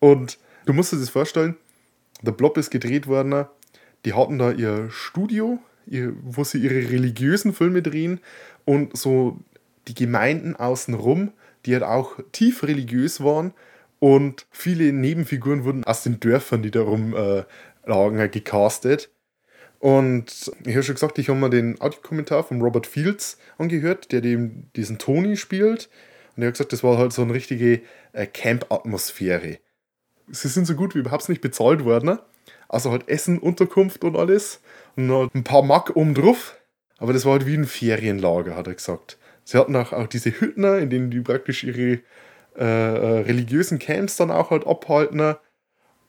[0.00, 1.56] Und du musst dir das vorstellen,
[2.22, 3.46] der Blob ist gedreht worden.
[4.04, 5.58] Die hatten da ihr Studio,
[6.22, 8.20] wo sie ihre religiösen Filme drehen
[8.64, 9.38] und so
[9.88, 11.32] die Gemeinden außenrum,
[11.64, 13.52] die halt auch tief religiös waren
[13.98, 17.44] und viele Nebenfiguren wurden aus den Dörfern, die darum äh,
[17.84, 19.10] lagen, gecastet.
[19.86, 24.20] Und ich habe schon gesagt, ich habe mir den Audiokommentar von Robert Fields angehört, der
[24.20, 25.88] dem diesen Tony spielt.
[26.34, 29.58] Und er hat gesagt, das war halt so eine richtige äh, Camp-Atmosphäre.
[30.26, 32.06] Sie sind so gut wie überhaupt nicht bezahlt worden.
[32.06, 32.18] ne?
[32.68, 34.60] Also halt Essen, Unterkunft und alles.
[34.96, 36.58] Und noch ein paar Mark oben drauf.
[36.98, 39.18] Aber das war halt wie ein Ferienlager, hat er gesagt.
[39.44, 42.00] Sie hatten auch, auch diese Hütten, in denen die praktisch ihre
[42.56, 45.36] äh, äh, religiösen Camps dann auch halt abhalten.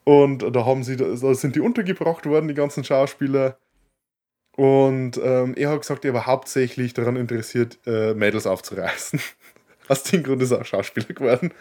[0.03, 3.59] Und da haben sie, da sind die untergebracht worden, die ganzen Schauspieler.
[4.57, 9.21] Und ähm, er hat gesagt, er war hauptsächlich daran interessiert, äh, Mädels aufzureißen.
[9.87, 11.53] Aus dem Grund ist er auch Schauspieler geworden.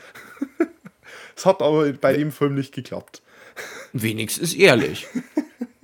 [1.36, 3.22] Es hat aber bei dem Film nicht geklappt.
[3.92, 5.06] Wenigstens ehrlich.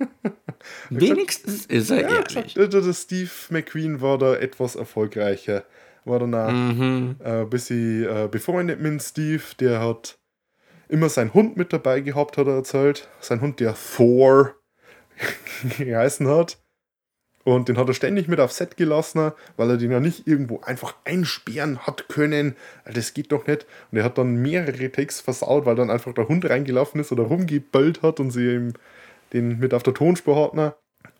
[0.89, 2.55] Wenigstens ist er Ja, ehrlich.
[2.55, 5.63] der, der, Steve McQueen war da etwas erfolgreicher.
[6.05, 7.15] War dann auch Mhm.
[7.23, 9.43] äh, ein bisschen äh, befreundet mit Steve.
[9.59, 10.17] Der hat
[10.89, 13.07] immer seinen Hund mit dabei gehabt, hat er erzählt.
[13.19, 14.55] Sein Hund, der Thor
[15.77, 16.57] geheißen hat.
[17.45, 20.61] Und den hat er ständig mit aufs Set gelassen, weil er den ja nicht irgendwo
[20.61, 22.55] einfach einsperren hat können.
[22.85, 23.65] Das geht doch nicht.
[23.91, 27.23] Und er hat dann mehrere Takes versaut, weil dann einfach der Hund reingelaufen ist oder
[27.23, 28.73] rumgebellt hat und sie ihm
[29.33, 30.71] den mit auf der Tonspur hatten.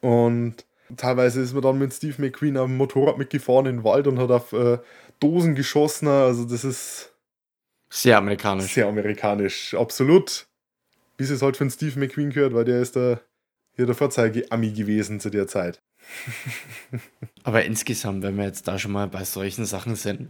[0.01, 4.19] Und teilweise ist man dann mit Steve McQueen am Motorrad mitgefahren in den Wald und
[4.19, 4.77] hat auf äh,
[5.19, 6.07] Dosen geschossen.
[6.07, 7.13] Also das ist
[7.89, 8.73] Sehr amerikanisch.
[8.73, 9.73] sehr amerikanisch.
[9.73, 10.47] Absolut.
[11.17, 13.21] Wie es halt von Steve McQueen gehört, weil der ist der,
[13.75, 15.81] hier der Vorzeige-Ami gewesen zu der Zeit.
[17.43, 20.29] Aber insgesamt, wenn wir jetzt da schon mal bei solchen Sachen sind,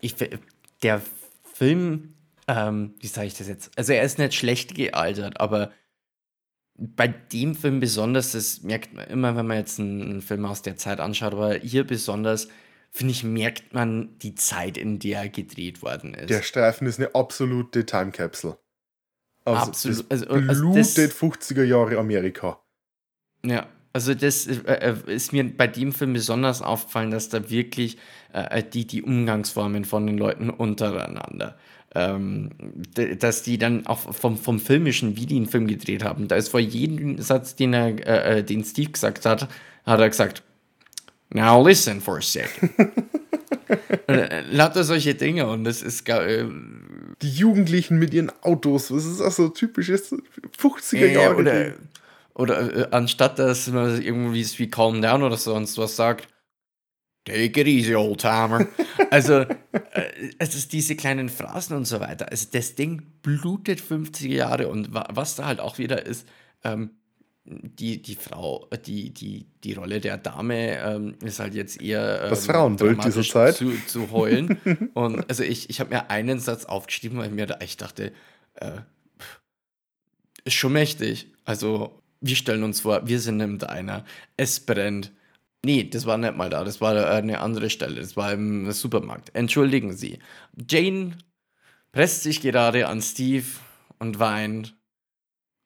[0.00, 0.14] ich,
[0.82, 1.02] der
[1.54, 2.14] Film,
[2.48, 3.70] ähm, wie sage ich das jetzt?
[3.78, 5.72] Also er ist nicht schlecht gealtert, aber
[6.76, 10.76] bei dem Film besonders, das merkt man immer, wenn man jetzt einen Film aus der
[10.76, 12.48] Zeit anschaut, aber hier besonders,
[12.90, 16.30] finde ich, merkt man die Zeit, in der er gedreht worden ist.
[16.30, 18.58] Der Streifen ist eine absolute Time Capsule.
[19.44, 19.98] Also Absolut.
[20.10, 22.60] Das Also, also blutet das- 50er Jahre Amerika.
[23.44, 27.96] Ja, also das äh, äh, ist mir bei dem Film besonders aufgefallen, dass da wirklich
[28.32, 31.56] äh, die, die Umgangsformen von den Leuten untereinander,
[31.94, 32.50] ähm,
[33.20, 36.48] dass die dann auch vom, vom Filmischen, wie die einen Film gedreht haben, da ist
[36.48, 39.48] vor jedem Satz, den, er, äh, äh, den Steve gesagt hat,
[39.86, 40.42] hat er gesagt,
[41.30, 42.72] now listen for a second.
[44.06, 46.44] Äh, Lauter solche Dinge und das ist äh,
[47.22, 50.14] Die Jugendlichen mit ihren Autos, das ist auch so typisches
[50.60, 51.36] 50er Ja, Jahre.
[51.36, 51.72] oder
[52.34, 56.28] oder äh, anstatt dass man irgendwie wie Calm Down oder sonst was sagt,
[57.24, 58.66] Take it easy, old timer.
[59.10, 59.48] also, äh,
[60.38, 62.30] es ist diese kleinen Phrasen und so weiter.
[62.30, 66.28] Also, das Ding blutet 50 Jahre und wa was da halt auch wieder ist,
[66.64, 66.90] ähm,
[67.46, 72.30] die, die Frau, die, die, die Rolle der Dame ähm, ist halt jetzt eher ähm,
[72.30, 73.56] Das Frauenbild dieser Zeit.
[73.56, 74.58] Zu, zu heulen.
[74.94, 78.12] und also ich, ich habe mir einen Satz aufgeschrieben, weil ich mir da echt dachte,
[78.54, 78.80] äh,
[80.44, 81.28] ist schon mächtig.
[81.44, 84.04] Also, wir stellen uns vor, wir sind im Diner,
[84.36, 85.12] es brennt.
[85.64, 89.34] Nee, das war nicht mal da, das war eine andere Stelle, das war im Supermarkt.
[89.34, 90.18] Entschuldigen Sie.
[90.68, 91.16] Jane
[91.92, 93.46] presst sich gerade an Steve
[93.98, 94.76] und weint.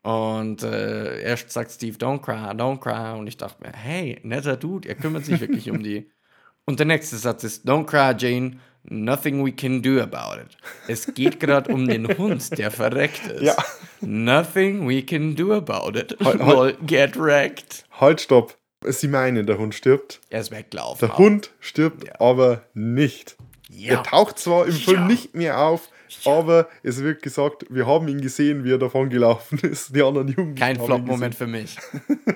[0.03, 3.19] Und äh, erst sagt Steve, don't cry, don't cry.
[3.19, 6.11] Und ich dachte mir, hey, netter Dude, er kümmert sich wirklich um die.
[6.65, 8.59] Und der nächste Satz ist, don't cry, Jane,
[8.91, 10.57] nothing we can do about it.
[10.87, 13.43] Es geht gerade um den Hund, der verreckt ist.
[13.43, 13.57] Ja.
[14.01, 16.17] Nothing we can do about it.
[16.21, 16.79] Well, halt.
[16.87, 17.85] get wrecked.
[18.01, 18.57] Halt, stopp.
[18.85, 20.21] Sie meinen, der Hund stirbt.
[20.31, 21.01] Er ist weggelaufen.
[21.07, 21.19] Der auch.
[21.19, 22.21] Hund stirbt Ja.
[22.21, 23.37] aber nicht.
[23.69, 23.95] Ja.
[23.97, 25.89] Er taucht zwar im Film nicht mehr auf,
[26.25, 29.95] aber es wird gesagt, wir haben ihn gesehen, wie er davon gelaufen ist.
[29.95, 31.77] Die anderen Jugendlichen Kein Flop-Moment für mich.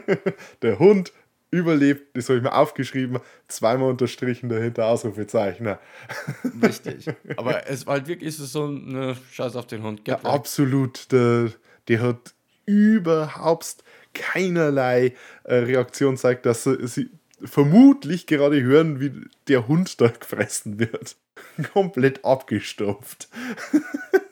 [0.62, 1.12] Der Hund
[1.53, 5.77] überlebt, das habe ich mir aufgeschrieben, zweimal unterstrichen dahinter Ausrufezeichen.
[6.62, 7.07] Richtig.
[7.37, 10.01] Aber es war halt wirklich so ein ne, Scheiß auf den Hund.
[10.09, 11.12] Ja, absolut.
[11.12, 11.51] Der,
[11.88, 12.35] der hat
[12.65, 13.85] überhaupt
[14.15, 17.11] keinerlei äh, Reaktion zeigt, dass sie, sie
[17.45, 19.12] vermutlich gerade hören, wie
[19.49, 21.17] der Hund da gefressen wird.
[21.73, 23.29] Komplett abgestumpft.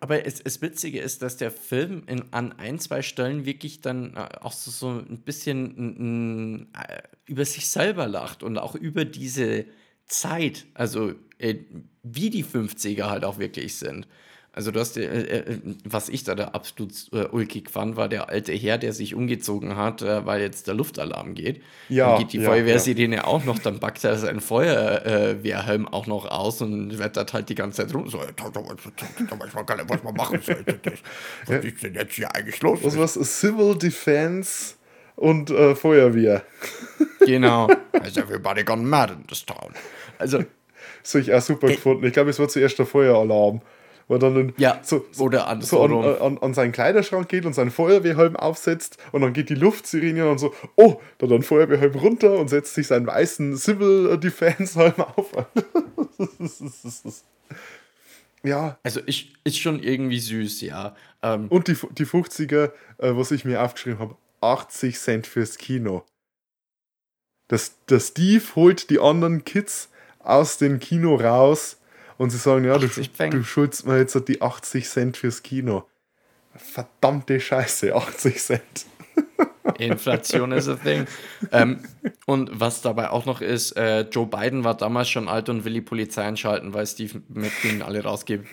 [0.00, 4.14] Aber es, es Witzige ist, dass der Film in, an ein, zwei Stellen wirklich dann
[4.14, 8.74] äh, auch so, so ein bisschen mm, mm, äh, über sich selber lacht und auch
[8.74, 9.66] über diese
[10.06, 11.56] Zeit, also äh,
[12.02, 14.08] wie die 50er halt auch wirklich sind.
[14.52, 18.30] Also du hast, äh, äh, was ich da, da absolut äh, ulkig fand, war der
[18.30, 21.62] alte Herr, der sich umgezogen hat, äh, weil jetzt der Luftalarm geht.
[21.88, 26.26] Ja, Dann geht die ja, Feuerwehrsirene auch noch, dann packt er seinen Feuerwehrhelm auch noch
[26.26, 28.08] aus und wettert halt die ganze Zeit rum.
[28.08, 30.40] So, Ich weiß gar nicht, was man machen
[31.46, 32.80] Was ist denn jetzt hier eigentlich los?
[32.82, 33.40] Was war's?
[33.40, 34.74] Civil Defense
[35.14, 36.42] und äh, Feuerwehr.
[37.20, 37.68] genau.
[38.04, 39.74] Is everybody gone mad in this town?
[40.18, 40.44] Also,
[41.02, 42.04] Das habe ich auch super gefunden.
[42.04, 43.60] Ich glaube, es war zuerst der Feueralarm.
[44.10, 47.46] Wo er dann den- Ja, so, oder an- so an, an, an seinen Kleiderschrank geht
[47.46, 51.94] und seinen Feuerwehrhelm aufsetzt und dann geht die Luftsirene und so, oh, da dann Feuerwehrhelm
[51.94, 55.30] runter und setzt sich seinen weißen Civil Defense Helm auf.
[58.42, 60.96] ja, also ich, ist schon irgendwie süß, ja.
[61.22, 66.04] Ähm, und die, die 50er, äh, was ich mir aufgeschrieben habe, 80 Cent fürs Kino.
[67.46, 71.76] Das, der Steve holt die anderen Kids aus dem Kino raus
[72.20, 73.32] und sie sagen, ja, du, 80 Pfennig.
[73.32, 75.88] du schuldest mir jetzt die 80 Cent fürs Kino.
[76.54, 78.86] Verdammte Scheiße, 80 Cent.
[79.78, 81.06] Inflation is a thing.
[81.50, 81.82] ähm,
[82.26, 85.72] und was dabei auch noch ist, äh, Joe Biden war damals schon alt und will
[85.72, 88.46] die Polizei einschalten, weil Steve McQueen alle rausgeholt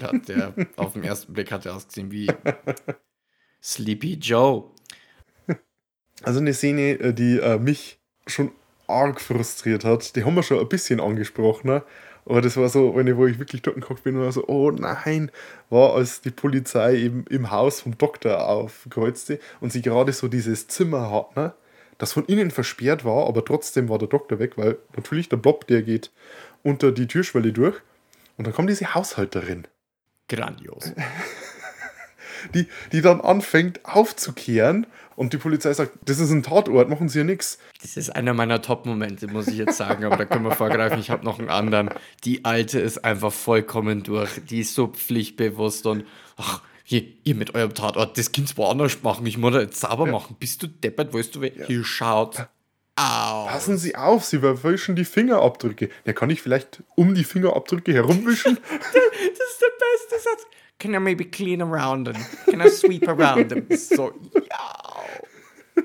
[0.00, 0.28] hat.
[0.28, 2.28] Der auf den ersten Blick hat er ausgesehen wie
[3.62, 4.70] Sleepy Joe.
[6.22, 8.52] Also eine Szene, äh, die äh, mich schon
[8.86, 11.82] arg frustriert hat, die haben wir schon ein bisschen angesprochen, ne?
[12.26, 14.70] Aber das war so, eine, wo ich wirklich dort geguckt bin und war so, oh
[14.72, 15.30] nein,
[15.70, 20.66] war als die Polizei eben im Haus vom Doktor aufkreuzte und sie gerade so dieses
[20.66, 21.54] Zimmer hat, ne?
[21.98, 25.66] das von innen versperrt war, aber trotzdem war der Doktor weg, weil natürlich der Blob,
[25.66, 26.10] der geht
[26.62, 27.76] unter die Türschwelle durch
[28.36, 29.66] und dann kommt diese Haushalterin
[30.28, 30.92] Grandios.
[32.54, 34.86] die, die dann anfängt aufzukehren
[35.16, 37.58] Und die Polizei sagt, das ist ein Tatort, machen Sie ja nichts.
[37.80, 41.00] Das ist einer meiner Top-Momente, muss ich jetzt sagen, aber da können wir vorgreifen.
[41.00, 41.90] Ich habe noch einen anderen.
[42.24, 44.30] Die alte ist einfach vollkommen durch.
[44.48, 46.04] Die ist so pflichtbewusst und
[46.36, 49.26] ach, hier, ihr mit eurem Tatort, das Kind woanders machen.
[49.26, 50.36] Ich muss da jetzt sauber machen.
[50.38, 52.46] Bist du deppert, weißt du, wer hier schaut?
[52.94, 53.46] Au.
[53.46, 55.90] Passen Sie auf, Sie verwischen die Fingerabdrücke.
[56.04, 58.58] Ja, kann ich vielleicht um die Fingerabdrücke herumwischen?
[58.68, 60.46] Das ist der beste Satz.
[60.78, 62.16] Can I maybe clean around them?
[62.44, 63.66] Can I sweep around them?
[63.76, 65.82] So, ja.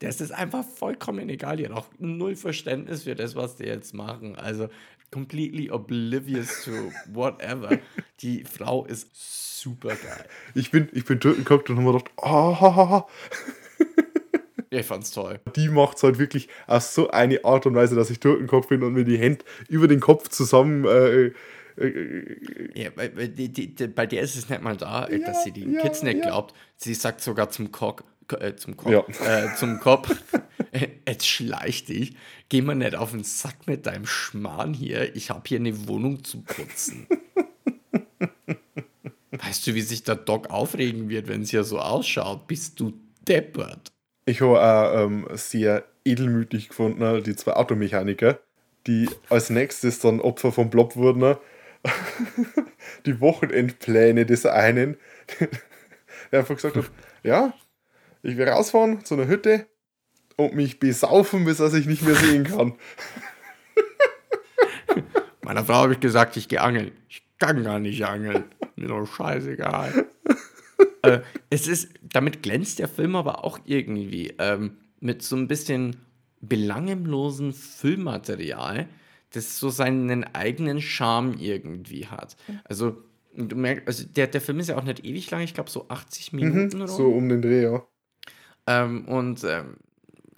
[0.00, 1.56] Das ist einfach vollkommen egal.
[1.56, 4.34] Die hat auch null Verständnis für das, was die jetzt machen.
[4.36, 4.68] Also
[5.12, 6.70] completely oblivious to
[7.12, 7.78] whatever.
[8.20, 9.08] Die Frau ist
[9.60, 10.24] super geil.
[10.54, 13.06] ich bin, ich bin Türkenkocht und habe mir gedacht, ah,
[14.70, 15.40] Ich fand's toll.
[15.56, 18.82] die macht es halt wirklich auf so eine Art und Weise, dass ich Türkenkopf bin
[18.82, 20.84] und mir die Hände über den Kopf zusammen.
[20.86, 21.32] Äh,
[22.74, 25.52] Ja, weil die, die, bei der ist es nicht mal da, äh, dass Ja, sie
[25.52, 26.26] die ja, Kids nicht ja.
[26.26, 26.54] glaubt.
[26.76, 28.04] Sie sagt sogar zum Cock,
[28.38, 29.04] äh, zum Cock, Ja.
[29.44, 30.14] äh, zum Kopf,
[31.08, 32.14] jetzt schleich dich,
[32.48, 36.22] geh mal nicht auf den Sack mit deinem Schmarrn hier, ich habe hier eine Wohnung
[36.24, 37.06] zu putzen.
[39.30, 42.46] weißt du, wie sich der Doc aufregen wird, wenn es hier so ausschaut?
[42.46, 42.92] Bist du
[43.26, 43.92] deppert?
[44.26, 48.38] ich habe auch ähm, sehr edelmütig gefunden, ne, die zwei Automechaniker,
[48.86, 51.36] die als nächstes dann Opfer vom Blob wurden.
[53.06, 54.96] die Wochenendpläne des einen,
[56.30, 56.90] der einfach gesagt hat,
[57.22, 57.54] ja,
[58.22, 59.66] ich will rausfahren zu einer Hütte
[60.36, 62.74] und mich besaufen, bis er sich nicht mehr sehen kann.
[65.42, 66.92] Meiner Frau habe ich gesagt, ich gehe angeln.
[67.08, 68.44] Ich kann gar nicht angeln.
[68.76, 70.06] Mir doch scheißegal.
[71.02, 75.96] äh, es ist, damit glänzt der Film aber auch irgendwie ähm, mit so ein bisschen
[76.40, 78.88] belanglosen Filmmaterial,
[79.32, 82.36] das so seinen eigenen Charme irgendwie hat.
[82.64, 83.02] Also,
[83.34, 85.86] du merkst, also der, der Film ist ja auch nicht ewig lang, ich glaube so
[85.88, 87.82] 80 Minuten oder So um den Dreh, ja.
[88.66, 89.76] ähm, und ähm,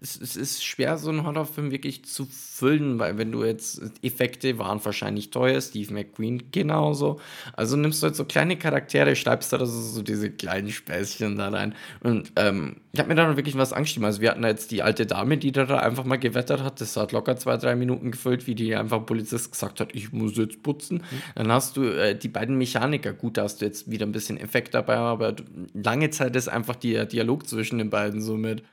[0.03, 4.59] es, es ist schwer, so einen Horrorfilm wirklich zu füllen, weil wenn du jetzt Effekte
[4.59, 7.21] waren wahrscheinlich teuer, Steve McQueen genauso.
[7.53, 11.51] Also nimmst du jetzt so kleine Charaktere, schreibst da so, so diese kleinen Späßchen da
[11.51, 11.75] rein.
[12.01, 14.07] Und ähm, ich habe mir da noch wirklich was angestimmt.
[14.07, 16.81] Also wir hatten da jetzt die alte Dame, die da, einfach mal gewettert hat.
[16.81, 20.37] Das hat locker zwei, drei Minuten gefüllt, wie die einfach Polizist gesagt hat, ich muss
[20.37, 21.05] jetzt putzen.
[21.37, 23.13] Dann hast du äh, die beiden Mechaniker.
[23.13, 25.37] Gut, da hast du jetzt wieder ein bisschen Effekt dabei, aber
[25.75, 28.65] lange Zeit ist einfach der Dialog zwischen den beiden so mit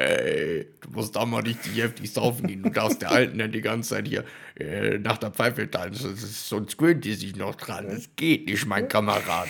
[0.00, 2.62] Ey, du musst da mal richtig heftig saufen gehen.
[2.62, 4.24] Du darfst der Alten nicht die ganze Zeit hier
[4.58, 6.16] äh, nach der Pfeife tanzen.
[6.16, 7.86] Sonst gewöhnt die sich noch dran.
[7.88, 9.48] Das geht nicht, mein Kamerad.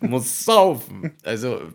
[0.00, 1.12] Du musst saufen.
[1.24, 1.72] Also,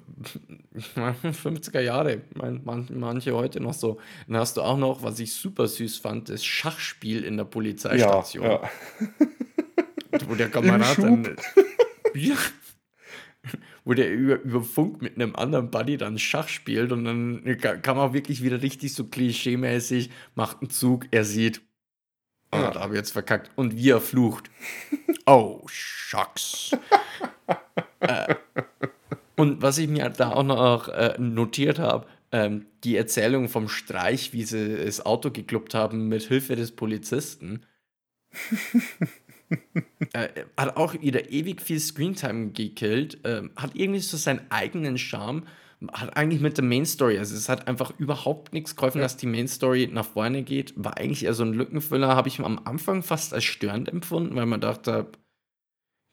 [0.96, 2.22] 50er Jahre.
[2.36, 4.00] Man, man, manche heute noch so.
[4.28, 7.50] Dann hast du auch noch, was ich super süß fand, das Schachspiel in der Ja,
[7.50, 8.46] Polizeistation.
[8.46, 8.70] ja.
[10.28, 11.36] Wo der Kamerad dann.
[12.14, 12.36] Ja.
[13.84, 17.78] Wo der über, über Funk mit einem anderen Buddy dann Schach spielt und dann ka-
[17.78, 21.62] kann man wirklich wieder richtig so klischee-mäßig, macht einen Zug, er sieht,
[22.52, 23.52] oh, da habe ich jetzt verkackt.
[23.56, 24.50] Und wie er flucht.
[25.28, 26.72] Oh, Shucks.
[28.00, 28.36] äh,
[29.36, 34.34] und was ich mir da auch noch äh, notiert habe, ähm, die Erzählung vom Streich,
[34.34, 37.66] wie sie das Auto geklubbt haben mit Hilfe des Polizisten
[40.14, 45.44] äh, hat auch wieder ewig viel Screentime gekillt, ähm, hat irgendwie so seinen eigenen Charme,
[45.92, 49.26] hat eigentlich mit der Main Story, also es hat einfach überhaupt nichts geholfen, dass die
[49.26, 53.02] Main Story nach vorne geht, war eigentlich eher so ein Lückenfüller, habe ich am Anfang
[53.02, 55.08] fast als störend empfunden, weil man dachte,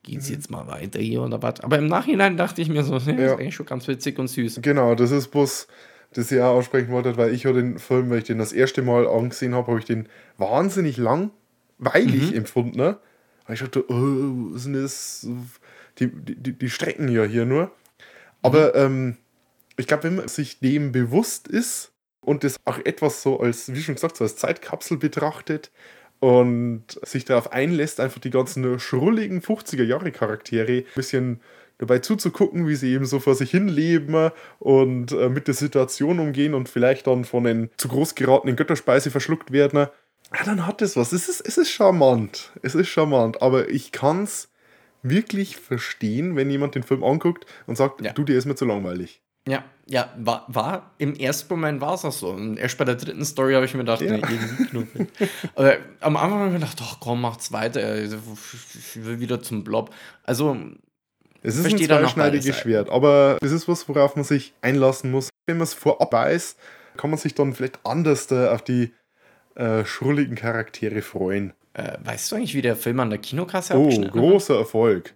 [0.05, 1.61] geht's jetzt mal weiter hier oder was?
[1.61, 3.33] Aber im Nachhinein dachte ich mir so, ja, Ja.
[3.35, 4.61] ist eigentlich schon ganz witzig und süß.
[4.63, 5.67] Genau, das ist bloß,
[6.15, 8.81] das ich auch aussprechen wollte, weil ich ja den Film, weil ich den das erste
[8.83, 10.09] Mal angesehen habe, habe ich den
[10.39, 12.79] wahnsinnig langweilig empfunden.
[12.79, 12.99] Ne?
[13.49, 15.27] Weil ich dachte, oh, was ist denn das?
[15.99, 17.73] Die, die, die strecken ja hier nur.
[18.43, 19.17] Aber ähm,
[19.79, 23.81] ich glaube, wenn man sich dem bewusst ist und das auch etwas so als, wie
[23.83, 25.73] schon gesagt, so als Zeitkapsel betrachtet
[26.21, 31.41] und sich darauf einlässt, einfach die ganzen schrulligen 50er-Jahre-Charaktere ein bisschen
[31.79, 36.19] dabei zuzugucken, wie sie eben so vor sich hin leben und äh, mit der Situation
[36.19, 39.87] umgehen und vielleicht dann von den zu groß geratenen Götterspeise verschluckt werden.
[40.37, 41.13] Ja, dann hat es was.
[41.13, 42.53] Es ist, es ist charmant.
[42.63, 43.41] Es ist charmant.
[43.43, 44.49] Aber ich kann es
[45.03, 48.13] wirklich verstehen, wenn jemand den Film anguckt und sagt, Ja.
[48.13, 49.23] du, dir ist mir zu langweilig.
[49.49, 52.29] Ja, ja, war, war im ersten Moment war es auch so.
[52.31, 54.19] Und erst bei der dritten Story habe ich mir gedacht, Ja.
[54.19, 54.23] nee,
[54.73, 55.07] irgendwie.
[55.55, 58.03] Aber am Anfang habe ich mir gedacht, ach komm, macht's weiter.
[58.05, 58.13] Ich
[58.97, 59.95] will wieder zum Blob.
[60.25, 60.55] Also,
[61.43, 62.59] Es ist ein zweischneidiges.
[62.59, 65.31] Schwert, aber es ist was, worauf man sich einlassen muss.
[65.47, 66.57] Wenn man es vorab weiß,
[66.99, 68.93] kann man sich dann vielleicht anders da auf die
[69.59, 71.53] äh, schrulligen Charaktere freuen.
[71.75, 74.21] äh, weißt du eigentlich, wie der Film an der Kinokasse Oh, abgeschnitten hat?
[74.21, 75.15] großer Erfolg.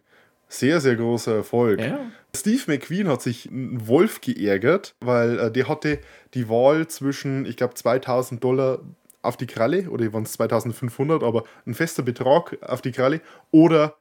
[0.48, 1.80] Sehr, sehr großer Erfolg.
[1.80, 1.98] Ja.
[2.36, 5.98] Steve McQueen hat sich einen Wolf geärgert, weil äh, der hatte
[6.34, 8.80] die Wahl zwischen, ich glaube, 2000 Dollar
[9.22, 13.20] auf die Kralle, oder waren es 2500, aber ein fester Betrag auf die Kralle,
[13.50, 13.96] oder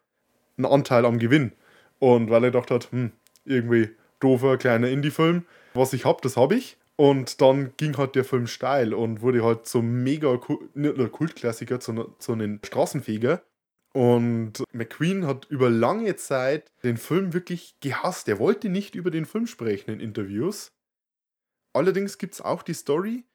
[0.57, 1.53] einen Anteil am Gewinn.
[1.99, 3.11] Und weil er gedacht hat, hm,
[3.45, 3.89] irgendwie
[4.19, 6.77] doofer kleiner Indie-Film, was ich hab, das habe ich.
[7.01, 10.39] Und dann ging halt der Film steil und wurde halt zum mega
[10.75, 13.41] nicht nur Kultklassiker, sondern zu einem Straßenfeger.
[13.91, 18.27] Und McQueen hat über lange Zeit den Film wirklich gehasst.
[18.27, 20.73] Er wollte nicht über den Film sprechen in Interviews.
[21.73, 23.25] Allerdings gibt es auch die Story,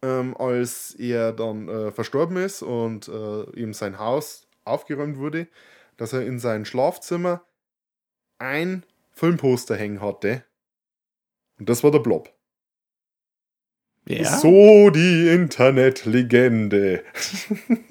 [0.00, 5.48] ähm, als er dann äh, verstorben ist und äh, ihm sein Haus aufgeräumt wurde,
[5.98, 7.44] dass er in sein Schlafzimmer
[8.38, 10.46] ein Filmposter hängen hatte.
[11.58, 12.32] Und das war der Blob.
[14.06, 14.38] Ja.
[14.38, 17.04] So die Internetlegende.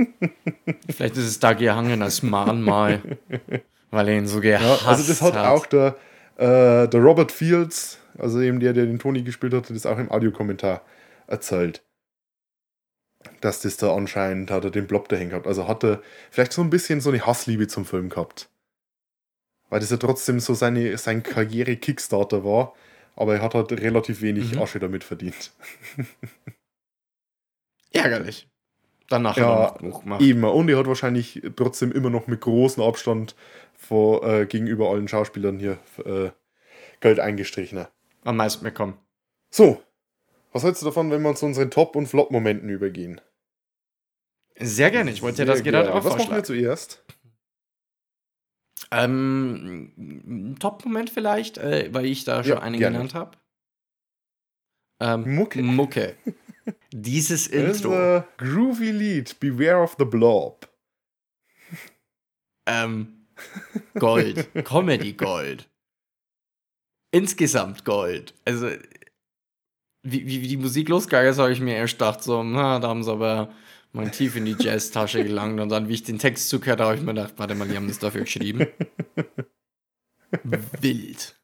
[0.90, 3.02] Vielleicht ist es da gehangen als Mahnmal,
[3.92, 5.96] weil er ihn so Ja, gehasst also das hat, auch der,
[6.36, 10.12] äh, der Robert Fields, also eben der, der den Tony gespielt hat, das auch im
[10.12, 10.82] Audiokommentar
[11.28, 11.82] erzählt.
[13.40, 15.48] Dass das da anscheinend hat er den Blob dahin gehabt.
[15.48, 18.50] Also hat er vielleicht so ein bisschen so eine Hassliebe zum Film gehabt.
[19.70, 22.74] Weil das ja trotzdem so seine, sein Karriere-Kickstarter war.
[23.22, 24.62] Aber er hat halt relativ wenig Mhm.
[24.64, 25.52] Asche damit verdient.
[27.92, 28.50] ärgerlich.
[29.10, 29.76] Danach Ja.
[30.20, 33.36] Eben, und er hat wahrscheinlich trotzdem immer noch mit großem Abstand
[33.76, 36.32] vor, äh, gegenüber allen Schauspielern hier äh,
[37.00, 37.86] Geld eingestrichen.
[38.24, 38.98] Am meisten bekommen.
[39.52, 39.84] So,
[40.52, 43.22] was hältst du davon, wenn wir zu unseren Top- und Flop-Momenten übergehen?
[44.58, 47.04] Sehr gerne, ich wollte dir das gerade auch Was machen wir zuerst?
[48.90, 52.98] Ähm, Top-Moment vielleicht, äh, weil ich da schon Ja, einen gerne.
[52.98, 53.38] genannt habe.
[55.02, 55.62] Ähm, Mucke.
[55.62, 56.16] Mucke.
[56.94, 58.24] Dieses Intro.
[58.38, 60.68] groovy Lied, Beware of the Blob.
[62.68, 63.26] Ähm,
[63.98, 64.50] Gold.
[64.66, 65.68] Comedy Gold.
[67.14, 68.34] Insgesamt Gold.
[68.46, 68.70] Also,
[70.04, 72.88] wie, wie, wie die Musik losgegangen ist, habe ich mir erst gedacht, so, na, da
[72.90, 73.54] haben sie aber
[73.94, 75.60] mal tief in die Jazz-Tasche gelangt.
[75.60, 77.76] Und dann, wie ich den Text zugehört habe, habe ich mir gedacht, warte mal, die
[77.76, 78.68] haben das dafür geschrieben.
[80.82, 81.36] Wild.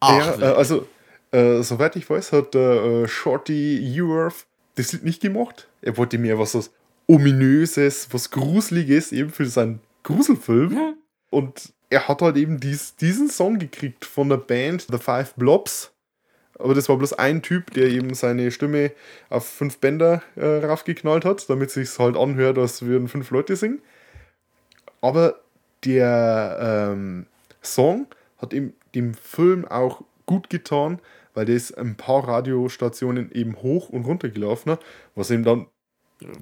[0.00, 0.86] Ach, ja, äh, also,
[1.30, 5.68] äh, soweit ich weiß, hat der äh, Shorty Eworth das Lied nicht gemacht.
[5.80, 6.72] Er wollte mehr was, was
[7.06, 10.74] Ominöses, was Gruseliges, eben für seinen Gruselfilm.
[10.74, 10.94] Ja.
[11.30, 15.92] Und er hat halt eben dies, diesen Song gekriegt von der Band The Five Blobs.
[16.62, 18.92] Aber das war bloß ein Typ, der eben seine Stimme
[19.30, 23.56] auf fünf Bänder äh, raufgeknallt hat, damit es sich halt anhört, als würden fünf Leute
[23.56, 23.80] singen.
[25.00, 25.40] Aber
[25.84, 27.26] der ähm,
[27.62, 28.06] Song
[28.38, 31.00] hat ihm dem Film auch gut getan,
[31.34, 34.76] weil der ist ein paar Radiostationen eben hoch und runter gelaufen,
[35.14, 35.66] was ihm dann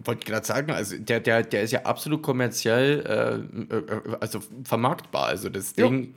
[0.04, 3.00] Wollte gerade sagen, also der, der, der ist ja absolut kommerziell,
[3.70, 5.26] äh, äh, also vermarktbar.
[5.26, 5.88] Also das Ja.
[5.88, 6.14] Ding,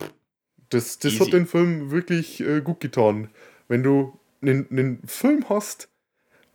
[0.69, 1.19] Das, das Easy.
[1.19, 3.29] hat den Film wirklich äh, gut getan.
[3.67, 5.89] Wenn du einen, einen Film hast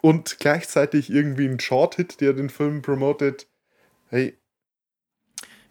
[0.00, 3.48] und gleichzeitig irgendwie einen Chart-Hit, der den Film promotet,
[4.08, 4.38] hey,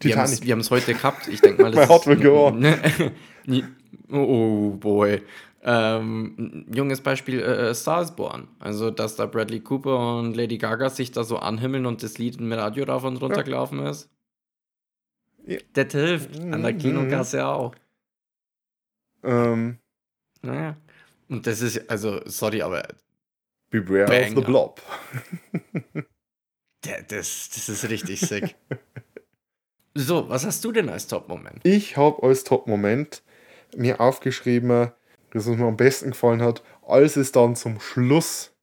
[0.01, 0.59] wir haben Titanic.
[0.61, 1.27] es heute gehabt.
[1.27, 2.63] Ich denke mal, My heart will go on.
[2.65, 3.75] on.
[4.11, 5.21] oh boy.
[5.63, 8.47] Ähm, junges Beispiel äh, Star is Born.
[8.59, 12.37] Also, dass da Bradley Cooper und Lady Gaga sich da so anhimmeln und das Lied
[12.37, 13.41] im Radio rauf und runter Ja.
[13.43, 14.09] gelaufen ist.
[15.45, 15.57] Ja.
[15.73, 16.39] Das hilft.
[16.39, 16.73] An der.
[16.73, 17.73] Kinokasse auch.
[19.23, 19.79] Ähm,
[20.43, 20.77] Naja.
[21.29, 22.87] Und das ist, also, sorry, aber
[23.69, 24.35] Beware of Banger.
[24.35, 24.81] the Blob.
[26.85, 28.55] der, das, das ist richtig sick.
[29.93, 31.59] so, was hast du denn als Top-Moment?
[31.63, 33.23] Ich habe als Top-Moment
[33.75, 34.91] mir aufgeschrieben,
[35.31, 38.53] das was mir am besten gefallen hat, als es dann zum Schluss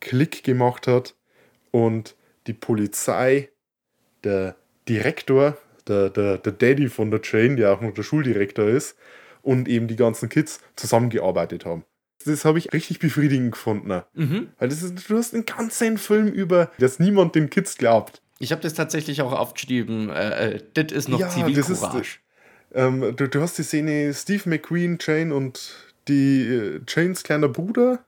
[0.00, 1.14] Klick gemacht hat
[1.70, 2.16] und
[2.46, 3.50] die Polizei,
[4.24, 4.56] der
[4.88, 5.56] Direktor,
[5.86, 8.96] der, der, der Daddy von der Jane, der auch noch der Schuldirektor ist,
[9.46, 11.84] und eben die ganzen Kids zusammengearbeitet haben.
[12.24, 14.02] Das habe ich richtig befriedigend gefunden.
[14.14, 14.48] Mhm.
[14.58, 18.20] Weil das ist, du hast einen ganzen Film über, dass niemand den Kids glaubt.
[18.40, 20.10] Ich habe das tatsächlich auch aufgeschrieben.
[20.10, 22.18] Äh, äh, das ist noch Ja, Zivilcourage.
[22.74, 25.70] Ähm, du, du hast die Szene Steve McQueen, Jane und
[26.08, 28.04] die äh, Janes kleiner Bruder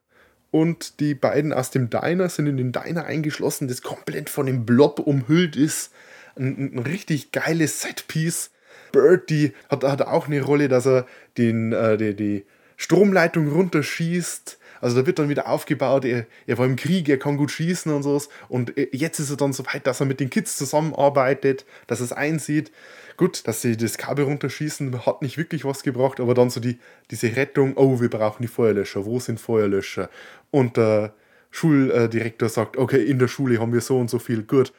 [0.51, 4.67] und die beiden aus dem Diner sind in den Diner eingeschlossen, das komplett von dem
[4.67, 5.93] Blob umhüllt ist.
[6.37, 8.51] Ein, ein richtig geiles Setpiece.
[8.93, 12.45] Bertie hat, hat auch eine Rolle, dass er den, äh, die, die
[12.77, 14.59] Stromleitung runterschießt.
[14.81, 17.93] Also da wird dann wieder aufgebaut, er, er war im Krieg, er kann gut schießen
[17.93, 18.29] und sowas.
[18.49, 22.01] Und äh, jetzt ist er dann so weit, dass er mit den Kids zusammenarbeitet, dass
[22.01, 22.71] er es einsieht.
[23.17, 26.79] Gut, dass sie das Kabel runterschießen, hat nicht wirklich was gebracht, aber dann so die,
[27.11, 30.09] diese Rettung, oh, wir brauchen die Feuerlöscher, wo sind Feuerlöscher?
[30.53, 31.15] Und der
[31.51, 34.73] Schuldirektor sagt, okay, in der Schule haben wir so und so viel, gut.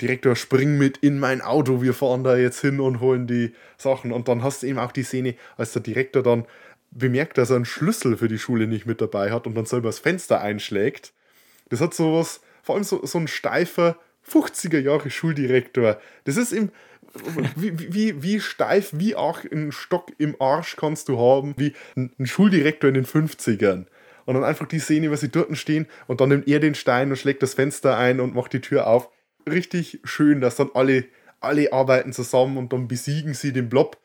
[0.00, 4.12] Direktor, spring mit in mein Auto, wir fahren da jetzt hin und holen die Sachen.
[4.12, 6.46] Und dann hast du eben auch die Szene, als der Direktor dann
[6.90, 9.88] bemerkt, dass er einen Schlüssel für die Schule nicht mit dabei hat und dann selber
[9.88, 11.12] das Fenster einschlägt.
[11.68, 13.96] Das hat sowas, vor allem so, so ein steifer
[14.28, 16.00] 50er Jahre Schuldirektor.
[16.24, 16.70] Das ist im,
[17.56, 22.26] wie, wie, wie steif, wie auch ein Stock im Arsch kannst du haben, wie ein
[22.26, 23.86] Schuldirektor in den 50ern.
[24.24, 27.10] Und dann einfach die Szene, wie sie dort stehen und dann nimmt er den Stein
[27.10, 29.08] und schlägt das Fenster ein und macht die Tür auf.
[29.48, 31.04] Richtig schön, dass dann alle,
[31.40, 33.98] alle arbeiten zusammen und dann besiegen sie den Blob.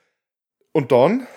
[0.71, 1.27] Und dann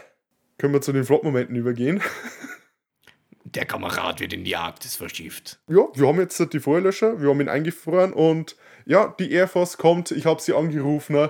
[0.58, 2.02] können wir zu den Flop-Momenten übergehen.
[3.44, 5.60] Der Kamerad wird in die Arktis verschifft.
[5.68, 9.78] Ja, wir haben jetzt die Feuerlöscher, wir haben ihn eingefroren und ja, die Air Force
[9.78, 11.28] kommt, ich habe sie angerufen.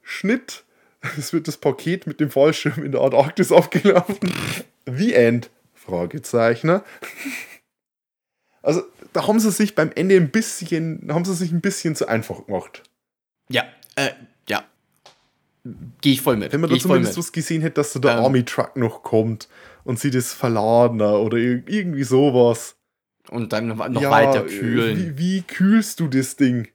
[0.00, 0.64] Schnitt,
[1.18, 4.32] es wird das Paket mit dem Fallschirm in der Antarktis aufgelaufen.
[4.86, 5.50] The End?
[5.74, 6.80] Fragezeichen.
[8.62, 8.82] Also,
[9.12, 12.46] da haben sie sich beim Ende ein bisschen, haben sie sich ein bisschen zu einfach
[12.46, 12.82] gemacht.
[13.50, 13.64] Ja,
[13.96, 14.10] äh,
[14.48, 14.64] ja.
[16.00, 16.52] Gehe ich voll mit.
[16.52, 18.24] Wenn man Geh da zumindest was gesehen hätte, dass da der Ähm.
[18.24, 19.48] Army Truck noch kommt
[19.84, 22.76] und sie das verladen oder ir- irgendwie sowas.
[23.28, 25.16] Und dann noch noch Ja, weiter kühlen.
[25.16, 26.68] Wie, wie kühlst du das Ding?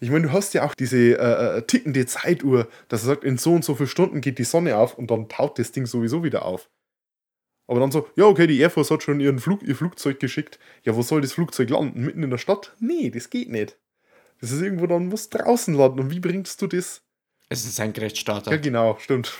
[0.00, 3.36] Ich meine, du hast ja auch diese äh, äh, tickende Zeituhr, dass er sagt, in
[3.38, 6.24] so und so vielen Stunden geht die Sonne auf und dann taut das Ding sowieso
[6.24, 6.68] wieder auf.
[7.70, 10.58] Aber dann so, ja, okay, die Air Force hat schon ihren Flug, ihr Flugzeug geschickt.
[10.82, 12.04] Ja, wo soll das Flugzeug landen?
[12.04, 12.74] Mitten in der Stadt?
[12.80, 13.78] Nee, das geht nicht.
[14.40, 16.00] Das ist irgendwo dann, muss draußen landen.
[16.00, 17.02] Und wie bringst du das?
[17.48, 18.50] Es ist ein Gerechtstarter.
[18.50, 19.38] Ja, genau, stimmt.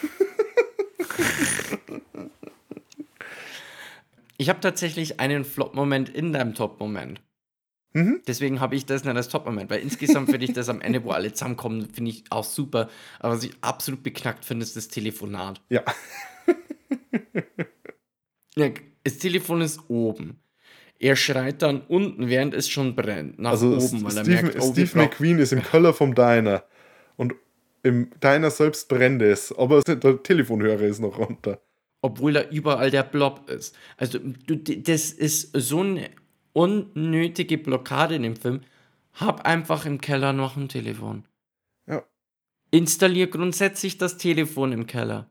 [4.36, 7.20] Ich habe tatsächlich einen Flop-Moment in deinem Top-Moment.
[7.94, 8.22] Mhm.
[8.28, 11.10] Deswegen habe ich das nicht als Top-Moment, weil insgesamt finde ich das am Ende, wo
[11.10, 12.88] alle zusammenkommen, finde ich auch super.
[13.18, 15.60] Aber was ich absolut beknackt finde, ist das Telefonat.
[15.68, 15.82] Ja.
[18.60, 18.68] Ja,
[19.04, 20.40] das Telefon ist oben.
[20.98, 24.60] Er schreit dann unten, während es schon brennt, nach Also oben, weil er Steve, merkt,
[24.60, 26.64] oh, Steve McQueen ist im Keller vom Diner.
[27.16, 27.34] Und
[27.82, 29.50] im Diner selbst brennt es.
[29.56, 31.60] Aber der Telefonhörer ist noch runter.
[32.02, 33.74] obwohl da überall der Blob ist.
[33.96, 36.10] Also du, das ist so eine
[36.52, 38.60] unnötige Blockade in dem Film.
[39.14, 41.24] Hab einfach im Keller noch ein Telefon.
[41.86, 42.04] Ja.
[42.70, 45.30] Installier grundsätzlich das Telefon im Keller.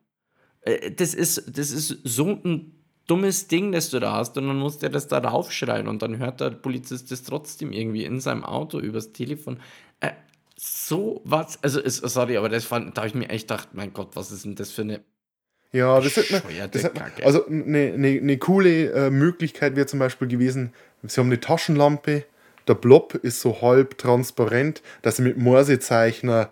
[0.62, 2.74] Äh, Das ist, das ist so ein
[3.10, 6.18] dummes Ding, das du da hast und dann muss der das da raufschreien und dann
[6.18, 9.60] hört der Polizist das trotzdem irgendwie in seinem Auto übers Telefon.
[10.00, 10.12] Äh,
[10.56, 13.94] so was, also ist, sorry, aber das fand, da habe ich mir echt gedacht, mein
[13.94, 15.02] Gott, was ist denn das für eine
[15.72, 16.92] Ja, das hätte man, das
[17.24, 22.26] also eine ne, ne coole äh, Möglichkeit wäre zum Beispiel gewesen, sie haben eine Taschenlampe,
[22.68, 26.52] der Blob ist so halb transparent, dass sie mit Morsezeichner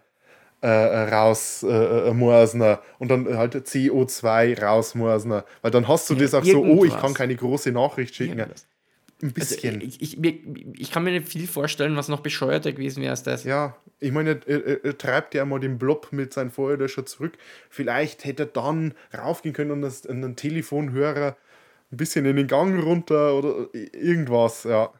[0.62, 6.22] äh, raus äh, äh, morsner und dann halt CO2 rausmorsner, weil dann hast du Ja,
[6.22, 8.40] das auch so, oh, ich kann keine große Nachricht schicken.
[8.40, 8.68] Irgendwas.
[9.22, 9.82] Ein Also, bisschen.
[9.82, 10.34] ich, ich, mir,
[10.78, 13.44] ich kann mir nicht viel vorstellen, was noch bescheuerter gewesen wäre als das.
[13.44, 17.34] Ja, ich meine, er, er, er treibt ja mal den Blob mit seinem Feuerlöscher zurück.
[17.70, 21.36] Vielleicht hätte er dann raufgehen können und das, einen Telefonhörer
[21.92, 24.92] ein bisschen in den Gang runter oder irgendwas, ja.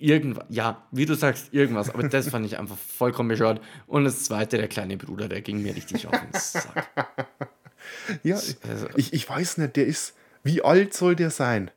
[0.00, 1.90] Irgendwas, ja, wie du sagst, irgendwas.
[1.90, 3.60] Aber das fand ich einfach vollkommen bescheuert.
[3.86, 6.88] Und das zweite, der kleine Bruder, der ging mir richtig auf den Sack.
[8.22, 11.70] Ja, Also, ich, ich weiß nicht, der ist, wie alt soll der sein?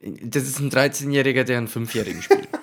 [0.00, 2.48] das ist ein 13-Jähriger, der einen 5-Jährigen spielt.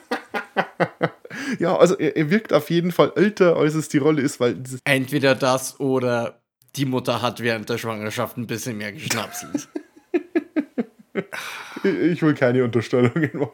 [1.60, 4.62] Ja, also er, er wirkt auf jeden Fall älter, als es die Rolle ist, weil
[4.86, 6.42] Entweder das oder
[6.76, 9.68] die Mutter hat während der Schwangerschaft ein bisschen mehr geschnapselt.
[11.84, 13.52] ich will keine Unterstellungen machen.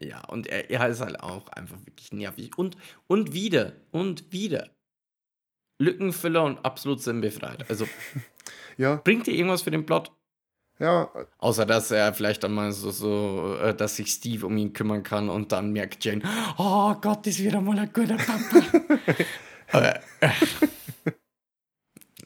[0.00, 2.56] Ja, und er, er ist halt auch einfach wirklich nervig.
[2.56, 2.76] Und,
[3.06, 4.70] und wieder, und wieder.
[5.80, 7.68] Lückenfüller und absolut sinnbefreit.
[7.70, 7.86] Also
[8.76, 10.12] Ja, bringt dir irgendwas für den Plot?
[10.78, 14.72] ja, Außer dass er vielleicht dann mal so, so äh, dass sich Steve um ihn
[14.72, 16.22] kümmern kann und dann merkt Jane,
[16.56, 18.64] oh Gott, ist wieder mal ein guter Papa.
[19.72, 20.30] Aber, äh,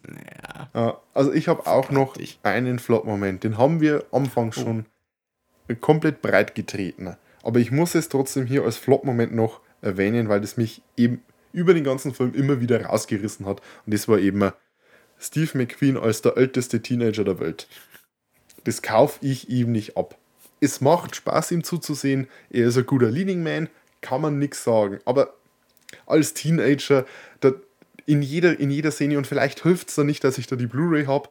[0.07, 3.45] naja, Ja, also ich habe auch noch einen Flop-Moment.
[3.45, 4.87] Den haben wir am Anfang schon
[5.81, 7.17] komplett breit getreten.
[7.43, 11.23] Aber ich muss es trotzdem hier als Flop-Moment noch erwähnen, weil das mich eben
[11.53, 13.61] über den ganzen Film immer wieder rausgerissen hat.
[13.85, 14.53] Und das war eben
[15.19, 17.69] Steve McQueen als der älteste Teenager der Welt.
[18.65, 20.17] Das kaufe ich ihm nicht ab.
[20.61, 22.29] Es macht Spaß, ihm zuzusehen.
[22.51, 23.69] Er ist ein guter Leading Man,
[24.01, 25.01] kann man nichts sagen.
[25.05, 25.35] Aber
[26.07, 27.05] als Teenager,
[28.07, 30.67] in, jeder, in jeder Szene, und vielleicht hilft es da nicht, dass ich da die
[30.67, 31.29] Blu-ray habe.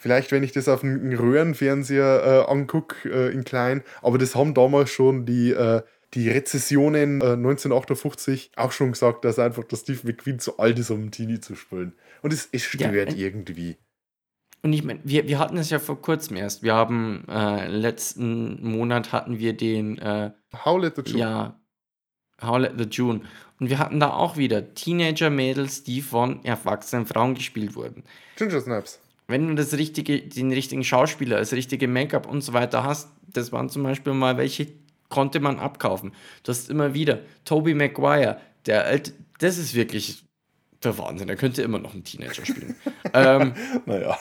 [0.00, 3.82] Vielleicht, wenn ich das auf einem Röhrenfernseher äh, angucke, äh, in klein.
[4.00, 5.82] Aber das haben damals schon die, äh,
[6.14, 10.90] die Rezessionen äh, 1958 auch schon gesagt, dass einfach der Steve McQueen zu alt ist,
[10.90, 11.94] um einen Teenie zu spielen.
[12.22, 13.76] Und es, es stört Ja, äh, irgendwie.
[14.62, 16.62] Und ich meine, wir, wir hatten es ja vor kurzem erst.
[16.62, 20.30] Wir haben äh, letzten Monat hatten wir den, äh,
[20.64, 21.18] How let the Joke.
[21.18, 21.60] ja,
[22.40, 23.22] How Let the June.
[23.58, 28.04] Und wir hatten da auch wieder Teenager-Mädels, die von erwachsenen Frauen gespielt wurden.
[28.36, 29.00] Ginger Snaps.
[29.30, 33.52] Wenn du das richtige, den richtigen Schauspieler, das richtige Make-up und so weiter hast, das
[33.52, 34.68] waren zum Beispiel mal welche,
[35.10, 36.12] konnte man abkaufen.
[36.42, 40.24] Du hast immer wieder Toby Maguire, der alte, das ist wirklich
[40.82, 41.28] der Wahnsinn.
[41.28, 42.74] Er könnte immer noch einen Teenager spielen.
[43.12, 43.52] ähm,
[43.84, 44.18] Naja.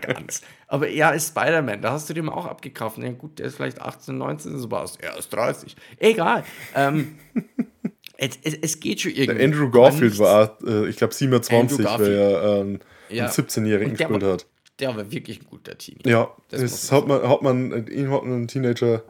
[0.00, 0.40] ganz.
[0.66, 2.98] Aber er ist Spider-Man, da hast du dem auch abgekauft.
[2.98, 4.96] Ja, gut, der ist vielleicht 18, 19, so was.
[4.96, 5.76] Er ist 30.
[6.00, 6.42] Egal.
[6.74, 7.18] Ähm,
[8.16, 9.38] es, es, es geht schon irgendwie.
[9.38, 13.24] Der Andrew Garfield war, äh, ich glaube, 27, Andrew weil er ähm, Ja.
[13.24, 14.46] einen 17-Jährigen Und der gespielt war- hat.
[14.78, 16.02] Der war wirklich ein guter Teenie.
[16.04, 19.02] Ja, Das man hat man, hat man, ihn hat einen Teenager,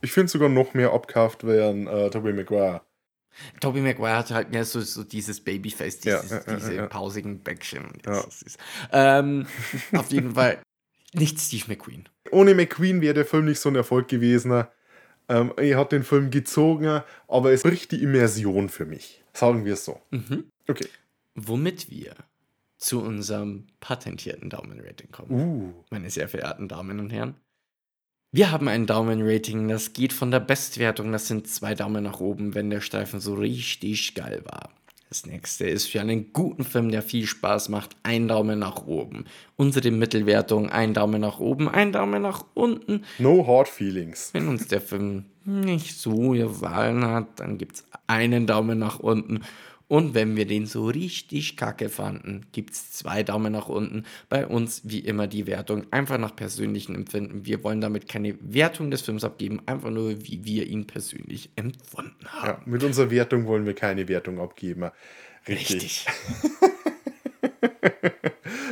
[0.00, 2.82] ich finde sogar noch mehr abkauft, während äh, Tobey Maguire.
[3.60, 7.84] Tobey Maguire hat halt mehr so, so dieses Babyface, dieses, ja, ja, diese pausigen Bäckchen.
[8.44, 8.58] Ist.
[8.92, 9.46] Ähm,
[9.92, 10.58] auf jeden Fall
[11.14, 12.08] nicht Steve McQueen.
[12.30, 14.64] Ohne McQueen wäre der Film nicht so ein Erfolg gewesen.
[15.28, 19.22] Ähm, er hat den Film gezogen, aber es bricht die Immersion für mich.
[19.32, 20.00] Sagen wir es so.
[20.10, 20.44] Mhm.
[20.68, 20.86] Okay.
[21.34, 22.14] Womit wir
[22.82, 25.30] zu unserem patentierten Daumenrating kommen.
[25.30, 25.84] Uh.
[25.90, 27.36] meine sehr verehrten Damen und Herren.
[28.32, 32.54] Wir haben ein Daumenrating, das geht von der Bestwertung, das sind zwei Daumen nach oben,
[32.54, 34.70] wenn der Streifen so richtig geil war.
[35.10, 39.26] Das nächste ist für einen guten Film, der viel Spaß macht, ein Daumen nach oben.
[39.56, 43.04] Unsere Mittelwertung, ein Daumen nach oben, ein Daumen nach unten.
[43.18, 44.30] No hard feelings.
[44.32, 49.42] Wenn uns der Film nicht so gefallen hat, dann gibt es einen Daumen nach unten.
[49.92, 54.06] Und wenn wir den so richtig kacke fanden, gibt es zwei Daumen nach unten.
[54.30, 57.44] Bei uns wie immer die Wertung einfach nach persönlichen Empfinden.
[57.44, 62.26] Wir wollen damit keine Wertung des Films abgeben, einfach nur, wie wir ihn persönlich empfunden
[62.26, 62.46] haben.
[62.46, 64.88] Ja, mit unserer Wertung wollen wir keine Wertung abgeben.
[65.46, 65.82] Richtig.
[65.82, 66.06] Richtig,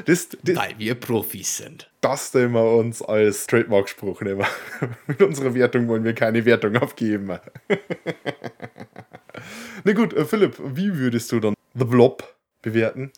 [0.06, 1.90] Das, das, weil wir Profis sind.
[2.00, 4.46] das nehmen wir uns als Trademark-Spruch nehmen.
[5.06, 7.30] mit unserer Wertung wollen wir keine Wertung abgeben.
[9.84, 13.12] Na gut, äh, Philipp, wie würdest du dann The Blob bewerten?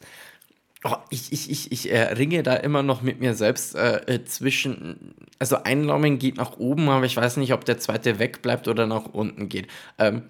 [0.85, 4.25] Oh, ich ich, ich, ich äh, ringe da immer noch mit mir selbst äh, äh,
[4.25, 5.15] zwischen.
[5.39, 8.87] Also ein Daumen geht nach oben, aber ich weiß nicht, ob der zweite wegbleibt oder
[8.87, 9.69] nach unten geht.
[9.99, 10.23] Ähm,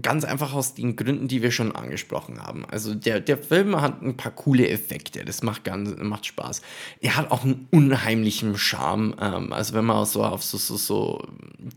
[0.00, 2.64] ganz einfach aus den Gründen, die wir schon angesprochen haben.
[2.64, 6.62] Also der, der Film hat ein paar coole Effekte, das macht, ganz, macht Spaß.
[7.00, 9.14] Er hat auch einen unheimlichen Charme.
[9.20, 11.28] Ähm, also wenn man so auf so, so, so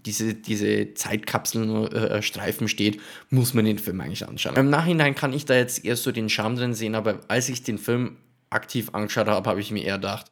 [0.06, 4.56] diese, diese Zeitkapseln-Streifen steht, muss man den Film eigentlich anschauen.
[4.56, 7.64] Im Nachhinein kann ich da jetzt eher so den Charme drin sehen, aber als ich
[7.64, 8.16] den Film
[8.50, 10.32] aktiv angeschaut habe, habe ich mir eher gedacht,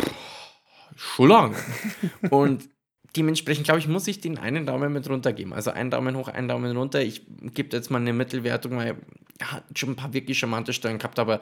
[0.00, 0.12] pff,
[0.96, 1.54] schon lang.
[2.30, 2.68] Und
[3.16, 5.52] dementsprechend, glaube ich, muss ich den einen Daumen mit runtergeben.
[5.52, 7.02] Also einen Daumen hoch, einen Daumen runter.
[7.02, 7.22] Ich
[7.54, 8.96] gebe jetzt mal eine Mittelwertung, weil
[9.38, 11.40] er hat schon ein paar wirklich charmante Stellen gehabt, aber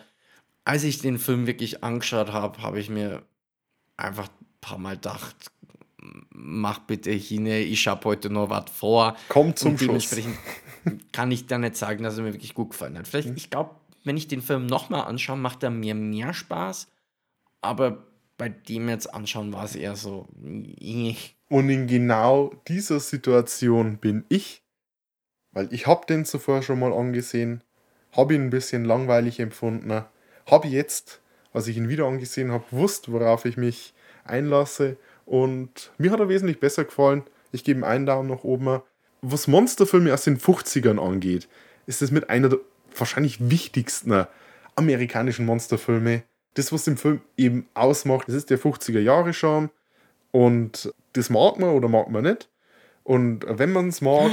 [0.64, 3.22] als ich den Film wirklich angeschaut habe, habe ich mir
[3.96, 5.34] einfach ein paar Mal gedacht,
[6.30, 9.16] mach bitte hin, ich habe heute noch was vor.
[9.28, 10.10] Komm zum Und Schluss.
[10.10, 10.38] dementsprechend
[11.12, 13.08] kann ich da nicht sagen, dass er mir wirklich gut gefallen hat.
[13.08, 13.70] Vielleicht, ich glaube,
[14.04, 16.88] wenn ich den Film nochmal anschaue, macht er mir mehr Spaß.
[17.60, 18.04] Aber
[18.36, 20.26] bei dem jetzt anschauen war es eher so.
[21.52, 24.62] Und in genau dieser Situation bin ich,
[25.52, 27.62] weil ich habe den zuvor schon mal angesehen,
[28.12, 30.02] habe ihn ein bisschen langweilig empfunden,
[30.50, 31.20] habe jetzt,
[31.52, 33.92] als ich ihn wieder angesehen habe, gewusst, worauf ich mich
[34.24, 34.96] einlasse
[35.26, 37.22] und mir hat er wesentlich besser gefallen.
[37.50, 38.80] Ich gebe ihm einen Daumen nach oben.
[39.20, 41.48] Was Monsterfilme aus den 50ern angeht,
[41.84, 42.60] ist es mit einer der
[42.96, 44.26] wahrscheinlich wichtigsten
[44.74, 46.22] amerikanischen Monsterfilme.
[46.54, 49.68] Das, was den Film eben ausmacht, das ist der 50er Jahre Charme.
[50.32, 52.48] Und das mag man oder mag man nicht.
[53.04, 54.30] Und wenn man es mag,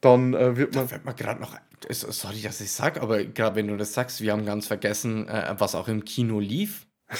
[0.00, 0.84] dann äh, wird man.
[0.84, 1.56] Da fällt mir gerade noch.
[1.90, 5.54] Sorry, dass ich sag, aber gerade wenn du das sagst, wir haben ganz vergessen, äh,
[5.58, 6.86] was auch im Kino lief.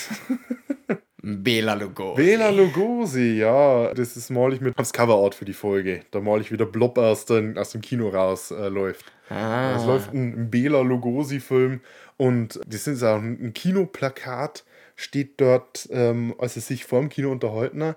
[1.21, 2.23] Bela Lugosi.
[2.23, 3.93] Bela Lugosi, ja.
[3.93, 6.03] Das ist mal ich mit als Coverart für die Folge.
[6.11, 9.05] Da mal ich wieder Blob aus, den, aus dem Kino raus äh, läuft.
[9.29, 9.77] Ah.
[9.77, 11.81] Es läuft ein Bela Lugosi-Film
[12.17, 14.65] und das ist auch ein ein Kinoplakat,
[14.99, 17.95] steht dort, ähm, als sie sich vor dem Kino unterhalten.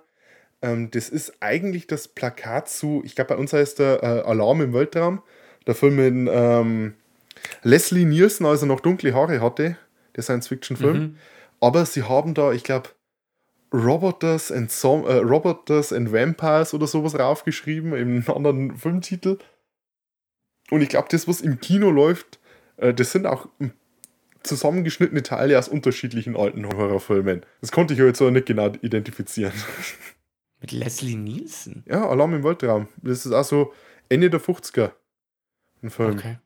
[0.62, 4.62] Ähm, das ist eigentlich das Plakat zu, ich glaube, bei uns heißt der äh, Alarm
[4.62, 5.24] im Weltraum.
[5.66, 6.93] Der Film mit ähm,
[7.64, 9.78] Leslie Nielsen, als er noch dunkle Haare hatte,
[10.16, 10.97] der Science-Fiction-Film.
[10.97, 11.18] Mhm.
[11.60, 12.89] Aber sie haben da, ich glaube,
[13.74, 19.39] Roboters and, äh, Roboters and Vampires oder sowas raufgeschrieben, im anderen Filmtitel.
[20.70, 22.39] Und ich glaube, das, was im Kino läuft,
[22.78, 23.72] äh, das sind auch m,
[24.43, 27.45] zusammengeschnittene Teile aus unterschiedlichen alten Horrorfilmen.
[27.61, 29.53] Das konnte ich jetzt aber nicht genau identifizieren.
[30.61, 31.83] Mit Leslie Nielsen.
[31.87, 32.87] ja, Alarm im Weltraum.
[33.01, 33.73] Das ist auch so
[34.09, 34.91] Ende der 50er.
[35.81, 36.11] Ein Film.
[36.11, 36.37] Okay.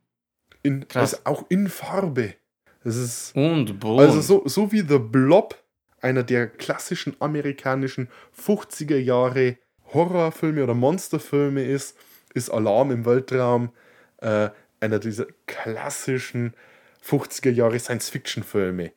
[0.63, 1.15] In, Krass.
[1.15, 2.35] also auch in Farbe.
[2.83, 3.35] Das ist.
[3.35, 3.99] Und Bohnen.
[3.99, 5.61] Also so, so wie The Blob,
[5.99, 9.57] einer der klassischen amerikanischen 50er Jahre
[9.93, 11.97] Horrorfilme oder Monsterfilme ist,
[12.33, 13.71] ist Alarm im Weltraum
[14.17, 16.53] äh, einer dieser klassischen
[17.05, 18.91] 50er Jahre Science-Fiction-Filme.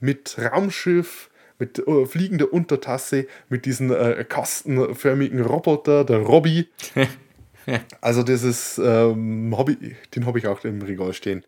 [0.00, 6.68] Mit Raumschiff, mit äh, fliegender Untertasse, mit diesen äh, kastenförmigen Roboter, der Robby.
[8.00, 9.78] also das ist, ähm, hab ich,
[10.14, 11.44] den habe ich auch im Regal stehen.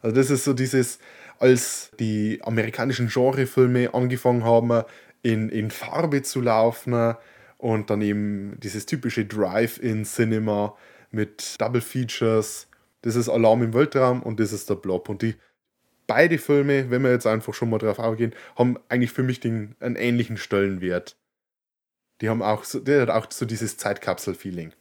[0.00, 0.98] Also das ist so dieses,
[1.38, 4.84] als die amerikanischen Genrefilme angefangen haben,
[5.22, 7.14] in, in Farbe zu laufen
[7.58, 10.76] und dann eben dieses typische Drive-in-Cinema
[11.10, 12.68] mit Double Features.
[13.02, 15.08] Das ist Alarm im Weltraum und das ist der Blob.
[15.08, 15.34] Und die
[16.08, 19.76] beide Filme, wenn wir jetzt einfach schon mal drauf eingehen, haben eigentlich für mich den,
[19.78, 21.16] einen ähnlichen Stellenwert.
[22.20, 24.72] Die haben auch so, der hat auch so dieses Zeitkapsel-Feeling.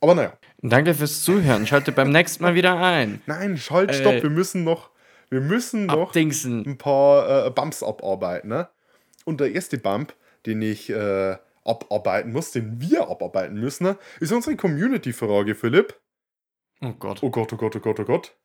[0.00, 0.32] Aber naja.
[0.58, 1.66] Danke fürs Zuhören.
[1.66, 3.20] Schalte beim nächsten Mal wieder ein.
[3.26, 4.90] Nein, halt, stopp, Äh, wir müssen noch,
[5.30, 6.64] wir müssen noch Abdingsen.
[6.64, 8.48] ein paar äh, Bumps abarbeiten.
[8.48, 8.68] Ne?
[9.24, 10.14] Und der erste Bump,
[10.46, 16.00] den ich äh, abarbeiten muss, den wir abarbeiten müssen, ne, ist unsere Community-Frage, Philipp.
[16.80, 17.22] Oh Gott.
[17.22, 18.36] Oh Gott, oh Gott, oh Gott, oh Gott.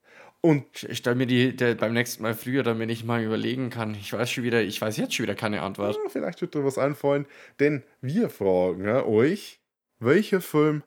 [0.42, 3.96] Und Ich stelle mir die der, beim nächsten Mal früher, damit ich mal überlegen kann.
[3.96, 5.96] Ich weiß schon wieder, ich weiß jetzt schon wieder keine Antwort.
[5.96, 7.26] ja, vielleicht wird dir was einfallen,
[7.60, 9.60] denn wir fragen ja, euch,
[10.00, 10.84] welcher Film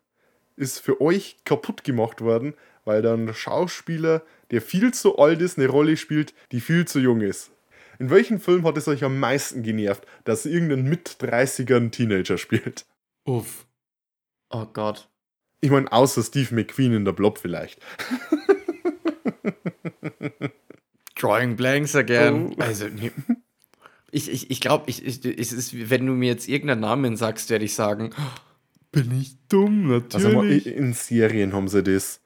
[0.56, 5.58] ist für euch kaputt gemacht worden, weil dann ein Schauspieler, der viel zu alt ist,
[5.58, 7.50] eine Rolle spielt, die viel zu jung ist.
[7.98, 12.38] In welchem Film hat es euch am meisten genervt, dass irgendein mit 30er ein Teenager
[12.38, 12.86] spielt?
[13.24, 13.66] Uff.
[14.48, 15.08] Oh Gott.
[15.60, 17.80] Ich meine, außer Steve McQueen in der Blob vielleicht.
[21.16, 22.54] Drawing Blanks again.
[22.56, 22.62] Oh.
[22.62, 23.12] Also, nee.
[24.10, 27.50] ich, ich, ich glaube, ich, ich, es ist, wenn du mir jetzt irgendeinen Namen sagst,
[27.50, 28.10] werde ich sagen,
[28.92, 30.26] bin ich dumm, natürlich.
[30.36, 32.20] Also in Serien haben sie das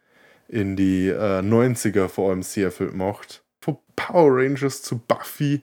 [0.48, 3.42] in die äh, 90er vor allem sehr viel gemacht.
[3.60, 5.62] Von Power Rangers zu Buffy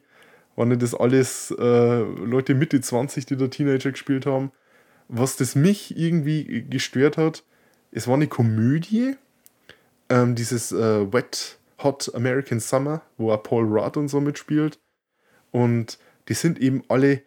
[0.56, 4.52] waren das alles äh, Leute Mitte 20, die da Teenager gespielt haben.
[5.08, 7.44] Was das mich irgendwie gestört hat,
[7.90, 9.16] es war eine Komödie,
[10.08, 14.78] ähm, dieses äh, Wet Hot American Summer, wo auch Paul Rudd und so mitspielt.
[15.50, 17.22] Und die sind eben alle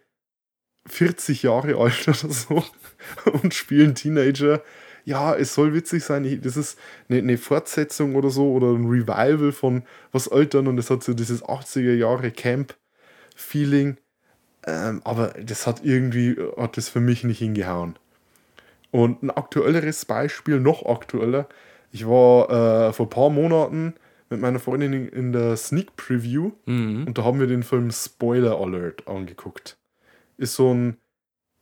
[0.86, 2.64] 40 Jahre alt oder so
[3.42, 4.62] und spielen Teenager.
[5.04, 6.40] Ja, es soll witzig sein.
[6.42, 6.78] Das ist
[7.08, 11.14] eine, eine Fortsetzung oder so oder ein Revival von was Eltern und es hat so
[11.14, 13.98] dieses 80er Jahre Camp-Feeling.
[14.66, 17.96] Ähm, aber das hat irgendwie, hat das für mich nicht hingehauen.
[18.90, 21.48] Und ein aktuelleres Beispiel, noch aktueller.
[21.92, 23.94] Ich war äh, vor ein paar Monaten
[24.30, 27.04] mit meiner Freundin in, der Sneak Preview Mhm.
[27.06, 29.78] und da haben wir den Film Spoiler Alert angeguckt.
[30.36, 30.98] Ist so ein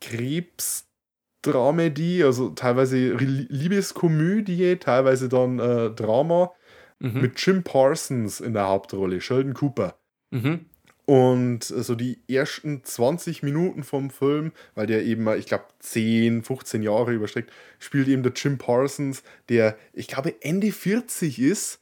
[0.01, 6.51] Krebsdramedie, also teilweise Liebeskomödie, teilweise dann äh, Drama
[6.99, 7.21] Mhm.
[7.21, 9.97] mit Jim Parsons in der Hauptrolle, Sheldon Cooper.
[10.31, 10.61] Mhm.
[11.05, 16.81] Und so die ersten 20 Minuten vom Film, weil der eben, ich glaube, 10, 15
[16.81, 21.81] Jahre überstreckt, spielt eben der Jim Parsons, der, ich glaube, Ende 40 ist,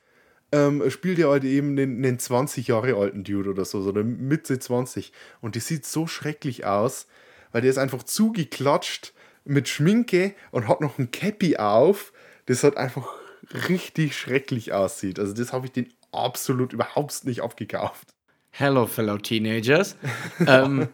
[0.53, 4.59] ähm, spielt er halt eben einen, einen 20 Jahre alten Dude oder so, oder Mitte
[4.59, 5.11] 20.
[5.41, 7.07] Und die sieht so schrecklich aus,
[7.51, 9.13] weil der ist einfach zugeklatscht
[9.45, 12.13] mit Schminke und hat noch ein Cappy auf,
[12.45, 13.07] das halt einfach
[13.67, 15.17] richtig schrecklich aussieht.
[15.17, 18.13] Also das habe ich den absolut überhaupt nicht abgekauft.
[18.51, 19.97] Hello, fellow Teenagers.
[20.47, 20.87] ähm,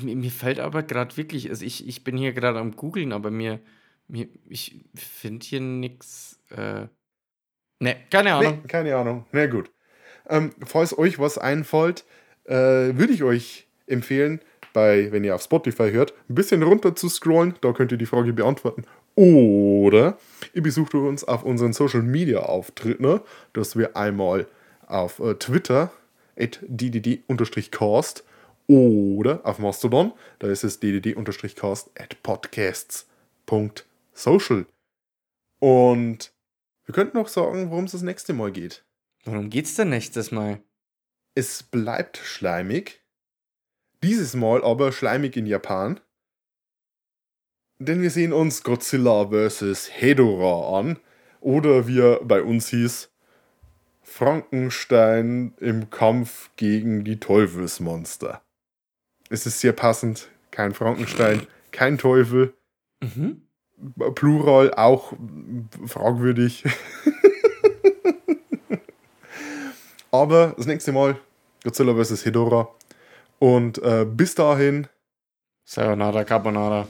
[0.00, 3.30] mir, mir fällt aber gerade wirklich, also ich, ich bin hier gerade am googeln, aber
[3.30, 3.60] mir,
[4.08, 6.40] mir ich finde hier nichts.
[6.48, 6.86] Äh,
[7.80, 8.60] ne, keine Ahnung.
[8.62, 9.24] Nee, keine Ahnung.
[9.32, 9.70] Na gut.
[10.28, 12.04] Ähm, falls euch was einfällt,
[12.44, 14.40] äh, würde ich euch empfehlen,
[14.72, 17.54] bei, wenn ihr auf Spotify hört, ein bisschen runter zu scrollen.
[17.60, 18.84] Da könnt ihr die Frage beantworten.
[19.16, 20.16] Oder
[20.54, 23.18] ihr besucht uns auf unseren Social Media Auftritten,
[23.52, 24.46] dass wir einmal
[24.86, 25.90] auf äh, Twitter
[26.38, 28.22] at ddd-cast
[28.66, 34.64] oder auf Mastodon, da ist es ddd-cast at podcasts.social.
[35.58, 36.32] Und
[36.90, 38.84] wir könnten noch sagen, worum es das nächste Mal geht.
[39.24, 40.60] Worum geht's denn nächstes Mal?
[41.36, 43.00] Es bleibt schleimig.
[44.02, 46.00] Dieses Mal aber schleimig in Japan.
[47.78, 49.88] Denn wir sehen uns Godzilla vs.
[50.00, 50.98] Hedorah an.
[51.40, 53.12] Oder wie er bei uns hieß,
[54.02, 58.42] Frankenstein im Kampf gegen die Teufelsmonster.
[59.28, 60.28] Es ist sehr passend.
[60.50, 62.52] Kein Frankenstein, kein Teufel.
[63.00, 63.42] Mhm.
[64.14, 65.12] Plural auch
[65.86, 66.64] fragwürdig.
[70.10, 71.16] Aber das nächste Mal
[71.62, 72.24] Godzilla vs.
[72.24, 72.68] Hedorah.
[73.38, 74.86] Und äh, bis dahin,
[75.64, 76.86] Sayonara Carbonara.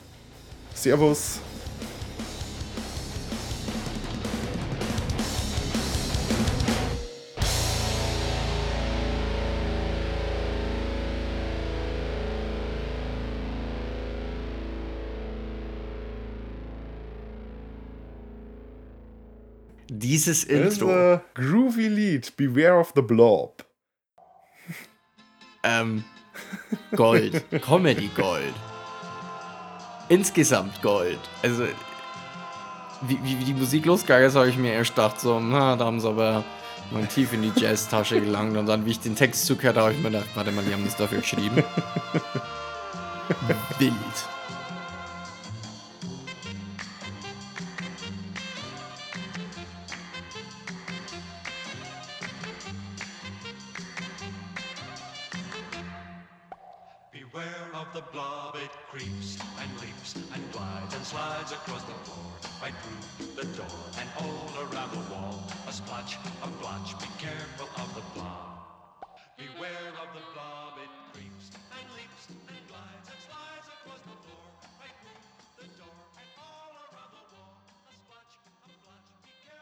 [0.74, 1.40] Servus.
[20.10, 20.88] Dieses Intro.
[20.90, 22.36] ein groovy Lied.
[22.36, 23.64] Beware of the Blob.
[25.62, 26.02] Ähm,
[26.96, 27.44] Gold.
[27.62, 28.52] Comedy Gold.
[30.08, 31.20] Insgesamt Gold.
[31.44, 31.62] Also,
[33.02, 35.84] wie, wie, wie die Musik losgegangen ist, habe ich mir erst gedacht, so, na, da
[35.84, 36.42] haben sie aber
[36.90, 38.56] mal tief in die Jazz-Tasche gelangt.
[38.56, 40.72] Und dann, wie ich den Text zugehört habe, habe ich mir gedacht, warte mal, die
[40.72, 41.54] haben das dafür geschrieben.
[43.78, 43.94] Wild.